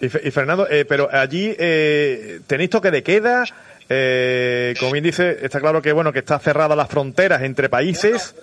y, 0.00 0.08
Fernando, 0.08 0.68
eh, 0.68 0.84
pero 0.84 1.08
allí 1.10 1.54
eh, 1.58 2.40
tenéis 2.46 2.70
toque 2.70 2.90
de 2.90 3.02
queda. 3.02 3.44
Eh, 3.92 4.74
como 4.78 4.92
bien 4.92 5.02
dice, 5.02 5.38
está 5.42 5.58
claro 5.58 5.82
que 5.82 5.90
bueno 5.90 6.12
que 6.12 6.20
está 6.20 6.38
cerrada 6.38 6.76
las 6.76 6.88
fronteras 6.88 7.42
entre 7.42 7.68
países. 7.68 8.36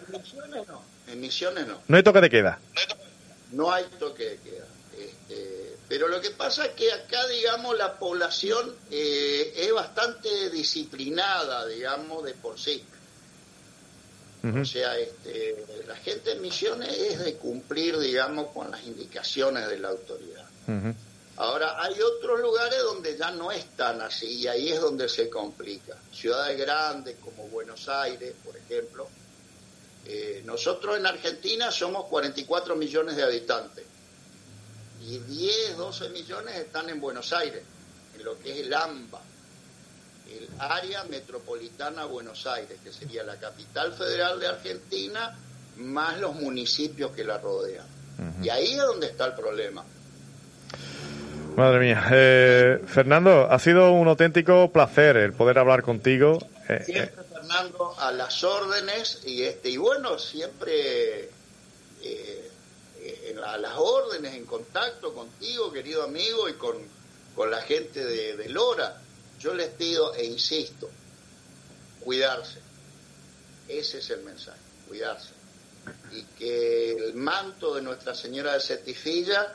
Misiones 1.27 1.67
no. 1.67 1.81
No 1.89 1.97
hay 1.97 2.03
toque 2.03 2.21
de 2.21 2.29
queda. 2.29 2.59
No 3.51 3.71
hay 3.71 3.83
toque 3.99 4.23
de 4.29 4.37
queda. 4.37 4.65
Este, 4.97 5.75
pero 5.89 6.07
lo 6.07 6.21
que 6.21 6.31
pasa 6.31 6.65
es 6.65 6.71
que 6.71 6.91
acá, 6.93 7.27
digamos, 7.27 7.77
la 7.77 7.99
población 7.99 8.73
eh, 8.89 9.53
es 9.57 9.73
bastante 9.73 10.49
disciplinada, 10.49 11.67
digamos, 11.67 12.23
de 12.23 12.33
por 12.33 12.57
sí. 12.57 12.81
O 14.43 14.63
sea, 14.63 14.97
este, 14.97 15.65
la 15.85 15.97
gente 15.97 16.31
en 16.31 16.41
Misiones 16.41 16.97
es 16.97 17.19
de 17.19 17.35
cumplir, 17.35 17.99
digamos, 17.99 18.47
con 18.53 18.71
las 18.71 18.81
indicaciones 18.85 19.67
de 19.67 19.77
la 19.79 19.89
autoridad. 19.89 20.45
Ahora, 21.35 21.83
hay 21.83 21.99
otros 21.99 22.39
lugares 22.39 22.81
donde 22.81 23.17
ya 23.17 23.31
no 23.31 23.51
es 23.51 23.65
tan 23.75 23.99
así 24.01 24.39
y 24.39 24.47
ahí 24.47 24.69
es 24.69 24.79
donde 24.79 25.09
se 25.09 25.29
complica. 25.29 25.97
Ciudades 26.13 26.57
grandes 26.57 27.17
como 27.17 27.49
Buenos 27.49 27.89
Aires, 27.89 28.33
por 28.45 28.55
ejemplo, 28.55 29.09
eh, 30.05 30.41
nosotros 30.45 30.97
en 30.97 31.05
Argentina 31.05 31.71
somos 31.71 32.05
44 32.05 32.75
millones 32.75 33.15
de 33.15 33.23
habitantes 33.23 33.85
y 35.01 35.19
10, 35.19 35.77
12 35.77 36.09
millones 36.09 36.55
están 36.55 36.89
en 36.89 36.99
Buenos 36.99 37.31
Aires, 37.33 37.63
en 38.17 38.23
lo 38.23 38.37
que 38.39 38.51
es 38.51 38.65
el 38.65 38.73
AMBA, 38.73 39.21
el 40.31 40.49
área 40.59 41.03
metropolitana 41.05 42.05
Buenos 42.05 42.45
Aires, 42.47 42.79
que 42.83 42.91
sería 42.91 43.23
la 43.23 43.37
capital 43.37 43.93
federal 43.93 44.39
de 44.39 44.47
Argentina, 44.47 45.37
más 45.77 46.19
los 46.19 46.35
municipios 46.35 47.11
que 47.11 47.23
la 47.23 47.37
rodean. 47.37 47.85
Y 48.41 48.49
ahí 48.49 48.73
es 48.73 48.77
donde 48.77 49.07
está 49.07 49.27
el 49.27 49.33
problema. 49.33 49.83
Madre 51.55 51.79
mía. 51.79 52.03
Eh, 52.11 52.79
Fernando, 52.85 53.47
ha 53.49 53.59
sido 53.59 53.91
un 53.91 54.07
auténtico 54.07 54.71
placer 54.71 55.17
el 55.17 55.33
poder 55.33 55.59
hablar 55.59 55.83
contigo. 55.83 56.39
Eh, 56.67 57.11
a 57.51 58.11
las 58.11 58.43
órdenes 58.43 59.21
y 59.25 59.43
este 59.43 59.69
y 59.69 59.77
bueno 59.77 60.17
siempre 60.19 61.29
eh, 62.01 62.51
a 63.45 63.57
las 63.57 63.73
órdenes 63.77 64.35
en 64.35 64.45
contacto 64.45 65.13
contigo 65.13 65.71
querido 65.71 66.03
amigo 66.03 66.49
y 66.49 66.53
con, 66.53 66.77
con 67.35 67.51
la 67.51 67.61
gente 67.61 68.03
de, 68.03 68.35
de 68.35 68.49
Lora 68.49 69.01
yo 69.39 69.53
les 69.53 69.69
pido 69.69 70.13
e 70.15 70.25
insisto 70.25 70.89
cuidarse 72.01 72.59
ese 73.67 73.99
es 73.99 74.09
el 74.09 74.23
mensaje 74.23 74.59
cuidarse 74.87 75.37
y 76.11 76.23
que 76.37 76.91
el 76.91 77.13
manto 77.15 77.75
de 77.75 77.81
Nuestra 77.81 78.13
Señora 78.15 78.53
de 78.53 78.59
Cetifilla 78.59 79.53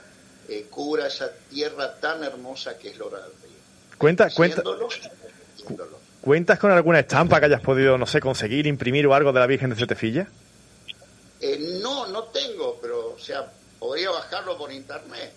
eh, 0.49 0.67
cubra 0.71 1.07
esa 1.07 1.31
tierra 1.51 1.95
tan 2.01 2.25
hermosa 2.25 2.77
que 2.79 2.91
es 2.91 2.99
Lora 2.99 3.21
del 3.21 3.33
Río. 3.43 3.59
Cuenta, 3.99 4.31
cuenta. 4.31 4.63
¿Cuentas 6.23 6.57
con 6.61 6.71
alguna 6.71 7.01
estampa 7.01 7.41
que 7.41 7.47
hayas 7.47 7.61
podido, 7.61 7.99
no 7.99 8.07
sé, 8.07 8.21
conseguir, 8.21 8.69
imprimir 8.69 9.09
o 9.09 9.15
algo 9.15 9.33
de 9.33 9.41
la 9.41 9.47
Virgen 9.49 9.71
de 9.71 9.77
Cetefilla? 9.77 10.29
Eh, 11.41 11.81
no, 11.83 12.07
no 12.07 12.23
tengo, 12.27 12.79
pero, 12.81 13.15
o 13.15 13.19
sea, 13.19 13.45
podría 13.81 14.11
bajarlo 14.11 14.57
por 14.57 14.71
internet. 14.71 15.33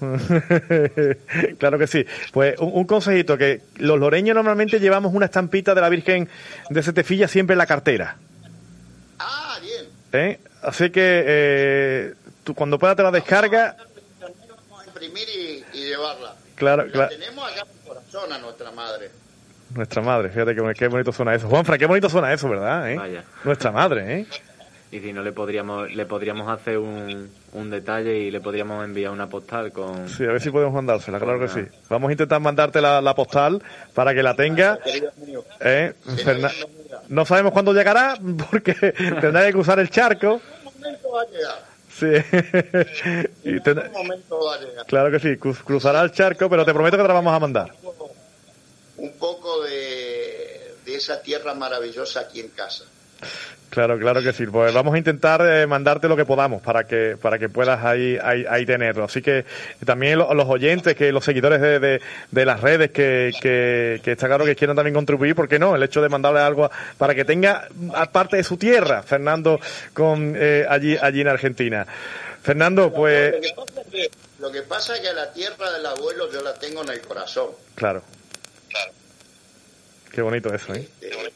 claro 1.58 1.78
que 1.78 1.86
sí. 1.86 2.04
Pues 2.32 2.58
un, 2.58 2.84
consejito, 2.84 3.38
que 3.38 3.62
los 3.76 3.96
loreños 3.96 4.34
normalmente 4.34 4.80
llevamos 4.80 5.14
una 5.14 5.26
estampita 5.26 5.72
de 5.72 5.80
la 5.80 5.88
Virgen 5.88 6.28
de 6.68 6.82
Cetefilla 6.82 7.28
siempre 7.28 7.54
en 7.54 7.58
la 7.58 7.66
cartera. 7.66 8.16
Ah, 9.20 9.56
bien. 9.62 9.86
¿Eh? 10.12 10.40
Así 10.62 10.90
que 10.90 11.24
eh, 11.24 12.14
tú 12.42 12.56
cuando 12.56 12.76
puedas 12.76 12.96
te 12.96 13.04
la 13.04 13.12
descarga. 13.12 13.76
Vamos 14.20 14.82
a 14.82 14.86
imprimir 14.86 15.28
y, 15.72 15.78
llevarla. 15.78 16.34
Claro, 16.56 16.90
claro. 16.90 17.10
Tenemos 17.10 17.52
acá 17.52 17.60
en 17.60 17.88
corazón 17.88 18.32
a 18.32 18.38
nuestra 18.38 18.72
madre. 18.72 19.10
Nuestra 19.74 20.02
madre, 20.02 20.28
fíjate 20.30 20.54
qué, 20.54 20.62
qué 20.74 20.88
bonito 20.88 21.12
suena 21.12 21.34
eso. 21.34 21.48
Juanfra, 21.48 21.76
qué 21.76 21.86
bonito 21.86 22.08
suena 22.08 22.32
eso, 22.32 22.48
¿verdad? 22.48 22.90
¿Eh? 22.90 23.22
Nuestra 23.42 23.72
madre, 23.72 24.20
¿eh? 24.20 24.26
Y 24.92 25.00
si 25.00 25.12
no, 25.12 25.22
le 25.24 25.32
podríamos, 25.32 25.92
le 25.92 26.06
podríamos 26.06 26.48
hacer 26.48 26.78
un, 26.78 27.28
un 27.52 27.70
detalle 27.70 28.16
y 28.16 28.30
le 28.30 28.40
podríamos 28.40 28.84
enviar 28.84 29.10
una 29.10 29.26
postal 29.26 29.72
con... 29.72 30.08
Sí, 30.08 30.22
a 30.22 30.28
ver 30.28 30.40
si 30.40 30.50
podemos 30.50 30.72
mandársela, 30.72 31.18
claro 31.18 31.40
que 31.40 31.48
sí. 31.48 31.62
Vamos 31.88 32.10
a 32.10 32.12
intentar 32.12 32.38
mandarte 32.38 32.80
la, 32.80 33.00
la 33.00 33.12
postal 33.12 33.60
para 33.92 34.14
que 34.14 34.22
la 34.22 34.36
tenga. 34.36 34.78
¿Eh? 35.60 35.94
No 37.08 37.24
sabemos 37.24 37.52
cuándo 37.52 37.72
llegará 37.72 38.16
porque 38.48 38.74
tendrá 39.20 39.44
que 39.44 39.52
cruzar 39.52 39.80
el 39.80 39.90
charco. 39.90 40.40
Sí. 41.90 42.06
y 43.44 43.58
Claro 44.86 45.10
que 45.10 45.18
sí, 45.18 45.36
cruzará 45.36 46.02
el 46.02 46.12
charco, 46.12 46.48
pero 46.48 46.64
te 46.64 46.72
prometo 46.72 46.96
que 46.96 47.02
te 47.02 47.08
la 47.08 47.14
vamos 47.14 47.34
a 47.34 47.40
mandar 47.40 47.72
un 48.96 49.12
poco 49.18 49.33
de, 50.94 50.98
esa 50.98 51.20
tierra 51.20 51.54
maravillosa 51.54 52.20
aquí 52.20 52.40
en 52.40 52.48
casa. 52.48 52.84
Claro, 53.70 53.98
claro 53.98 54.22
que 54.22 54.32
sí. 54.32 54.46
Pues 54.46 54.72
vamos 54.72 54.94
a 54.94 54.98
intentar 54.98 55.44
eh, 55.44 55.66
mandarte 55.66 56.08
lo 56.08 56.16
que 56.16 56.24
podamos 56.24 56.62
para 56.62 56.84
que 56.86 57.16
para 57.20 57.38
que 57.38 57.48
puedas 57.48 57.84
ahí, 57.84 58.16
ahí, 58.22 58.64
tenerlo. 58.64 59.04
Así 59.04 59.20
que 59.20 59.44
también 59.84 60.18
los 60.18 60.48
oyentes, 60.48 60.94
que 60.94 61.10
los 61.10 61.24
seguidores 61.24 61.60
de, 61.60 62.00
de, 62.30 62.44
las 62.44 62.60
redes, 62.60 62.92
que, 62.92 63.32
que, 63.40 64.00
está 64.04 64.28
claro 64.28 64.44
que 64.44 64.54
quieran 64.54 64.76
también 64.76 64.94
contribuir, 64.94 65.34
¿por 65.34 65.48
qué 65.48 65.58
no? 65.58 65.74
El 65.74 65.82
hecho 65.82 66.00
de 66.00 66.08
mandarle 66.08 66.40
algo 66.40 66.70
para 66.98 67.14
que 67.14 67.24
tenga 67.24 67.66
parte 68.12 68.36
de 68.36 68.44
su 68.44 68.56
tierra, 68.56 69.02
Fernando, 69.02 69.58
con 69.92 70.34
eh, 70.36 70.64
allí 70.68 70.96
allí 71.00 71.22
en 71.22 71.28
Argentina. 71.28 71.86
Fernando, 72.42 72.92
pues... 72.92 73.34
Lo 74.38 74.52
que 74.52 74.60
pasa 74.62 74.94
es 74.94 75.00
que 75.00 75.12
la 75.14 75.32
tierra 75.32 75.72
del 75.72 75.86
abuelo 75.86 76.30
yo 76.30 76.42
la 76.42 76.52
tengo 76.54 76.82
en 76.82 76.90
el 76.90 77.00
corazón. 77.00 77.48
Claro. 77.74 78.02
Qué 80.14 80.22
bonito 80.22 80.54
eso, 80.54 80.72
¿eh? 80.74 80.88
Este, 81.00 81.32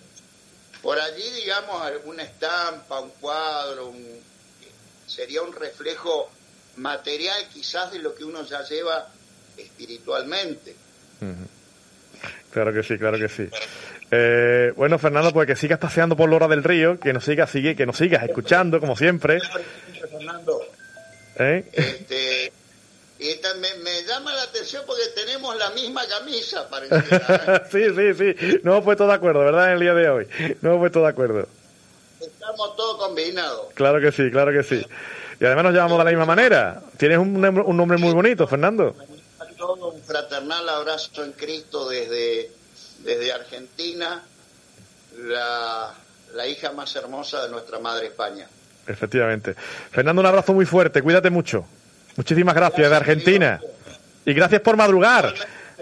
por 0.82 0.98
allí, 1.00 1.28
digamos, 1.34 1.82
alguna 1.82 2.22
estampa, 2.22 3.00
un 3.00 3.10
cuadro, 3.20 3.92
sería 5.06 5.42
un 5.42 5.52
reflejo 5.52 6.30
material 6.76 7.48
quizás 7.52 7.90
de 7.90 7.98
lo 7.98 8.14
que 8.14 8.22
uno 8.22 8.44
ya 8.44 8.62
lleva 8.62 9.08
espiritualmente. 9.56 10.76
Claro 12.52 12.72
que 12.72 12.84
sí, 12.84 12.96
claro 12.96 13.18
que 13.18 13.28
sí. 13.28 13.48
Eh, 14.12 14.72
bueno, 14.76 14.98
Fernando, 14.98 15.32
pues 15.32 15.48
que 15.48 15.56
sigas 15.56 15.80
paseando 15.80 16.16
por 16.16 16.30
Lora 16.30 16.46
del 16.46 16.62
Río, 16.62 17.00
que 17.00 17.12
nos 17.12 17.24
sigas, 17.24 17.50
sigue, 17.50 17.74
que 17.74 17.84
nos 17.84 17.96
sigas 17.96 18.22
escuchando, 18.22 18.78
como 18.78 18.96
siempre. 18.96 19.40
Fernando, 20.10 20.60
¿Eh? 21.36 21.64
este, 21.72 22.52
y 23.18 23.40
me, 23.60 23.74
me, 23.82 24.02
llama 24.04 24.32
la 24.32 24.42
atención 24.42 24.84
porque 24.86 25.02
tenemos 25.14 25.56
la 25.56 25.70
misma 25.70 26.02
camisa, 26.06 26.68
parece. 26.68 26.94
sí, 27.70 27.84
sí, 27.96 28.14
sí. 28.14 28.60
No 28.62 28.72
hemos 28.72 28.84
puesto 28.84 29.08
de 29.08 29.12
acuerdo, 29.12 29.40
¿verdad? 29.40 29.66
En 29.66 29.72
el 29.72 29.80
día 29.80 29.94
de 29.94 30.08
hoy. 30.08 30.28
No 30.60 30.70
hemos 30.70 30.82
puesto 30.82 31.00
de 31.00 31.08
acuerdo. 31.08 31.48
Estamos 32.20 32.76
todos 32.76 32.98
combinados. 32.98 33.72
Claro 33.74 34.00
que 34.00 34.12
sí, 34.12 34.30
claro 34.30 34.52
que 34.52 34.62
sí. 34.62 34.86
Y 35.40 35.44
además 35.44 35.64
nos 35.64 35.74
llamamos 35.74 35.98
de 35.98 36.04
la 36.04 36.10
misma 36.10 36.26
manera. 36.26 36.80
Tienes 36.96 37.18
un, 37.18 37.44
un 37.44 37.76
nombre 37.76 37.98
muy 37.98 38.12
bonito, 38.12 38.46
Fernando. 38.46 38.94
Un 39.60 40.00
fraternal 40.02 40.68
abrazo 40.68 41.24
en 41.24 41.32
Cristo 41.32 41.88
desde, 41.88 42.52
desde 43.00 43.32
Argentina, 43.32 44.22
la, 45.24 45.92
la 46.34 46.46
hija 46.46 46.70
más 46.70 46.94
hermosa 46.94 47.42
de 47.42 47.50
nuestra 47.50 47.80
madre 47.80 48.06
España. 48.06 48.46
Efectivamente. 48.86 49.54
Fernando, 49.90 50.20
un 50.20 50.26
abrazo 50.26 50.54
muy 50.54 50.64
fuerte. 50.64 51.02
Cuídate 51.02 51.30
mucho. 51.30 51.66
Muchísimas 52.18 52.52
gracias, 52.52 52.90
de 52.90 52.96
Argentina. 52.96 53.60
Y 54.24 54.34
gracias 54.34 54.60
por 54.60 54.76
madrugar, 54.76 55.32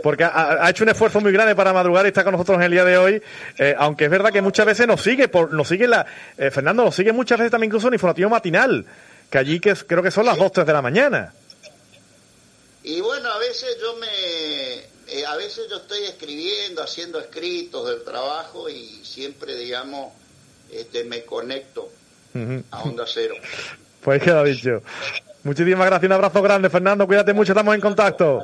porque 0.03 0.23
ha, 0.23 0.69
hecho 0.69 0.85
un 0.85 0.91
esfuerzo 0.91 1.19
muy 1.19 1.33
grande 1.33 1.55
para 1.55 1.73
madrugar 1.73 2.05
y 2.05 2.09
está 2.09 2.25
con 2.25 2.33
nosotros 2.33 2.59
en 2.59 2.65
el 2.65 2.73
día 2.73 2.85
de 2.85 2.99
hoy. 2.99 3.23
Eh, 3.57 3.75
aunque 3.79 4.05
es 4.05 4.11
verdad 4.11 4.31
que 4.31 4.43
muchas 4.43 4.67
veces 4.67 4.87
nos 4.87 5.01
sigue, 5.01 5.29
por, 5.29 5.55
nos 5.55 5.67
sigue 5.67 5.89
la, 5.89 6.05
eh, 6.37 6.51
Fernando, 6.51 6.85
nos 6.85 6.95
sigue 6.95 7.15
muchas 7.15 7.39
veces 7.39 7.51
también 7.51 7.71
incluso 7.71 7.89
en 7.89 7.95
informativo 7.95 8.29
matinal, 8.29 8.85
que 9.31 9.39
allí 9.39 9.61
que 9.61 9.75
creo 9.77 10.03
que 10.03 10.11
son 10.11 10.27
las 10.27 10.37
2, 10.37 10.53
3 10.53 10.67
de 10.67 10.73
la 10.75 10.83
mañana. 10.83 11.33
Y 12.83 13.01
bueno, 13.01 13.31
a 13.31 13.39
veces 13.39 13.75
yo 13.81 13.97
me, 13.97 15.19
eh, 15.19 15.25
a 15.27 15.37
veces 15.37 15.65
yo 15.71 15.79
estoy 15.79 16.05
escribiendo, 16.05 16.83
haciendo 16.83 17.19
escritos 17.19 17.89
del 17.89 18.05
trabajo 18.05 18.69
y 18.69 19.01
siempre, 19.07 19.55
digamos, 19.55 20.13
este, 20.71 21.03
me 21.05 21.25
conecto 21.25 21.91
a 22.73 22.83
Onda 22.83 23.07
Cero. 23.07 23.37
Pues 24.03 24.23
queda 24.23 24.43
dicho. 24.45 24.83
Muchísimas 25.45 25.87
gracias, 25.87 26.09
un 26.09 26.13
abrazo 26.13 26.43
grande, 26.43 26.69
Fernando. 26.69 27.07
Cuídate 27.07 27.33
mucho, 27.33 27.53
estamos 27.53 27.75
en 27.75 27.81
contacto. 27.81 28.43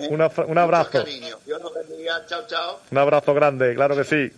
¿eh? 0.00 0.08
un 0.10 0.58
abrazo. 0.58 1.04
Un 2.90 2.98
abrazo 2.98 3.34
grande, 3.34 3.74
claro 3.74 3.96
que 3.96 4.04
sí. 4.04 4.32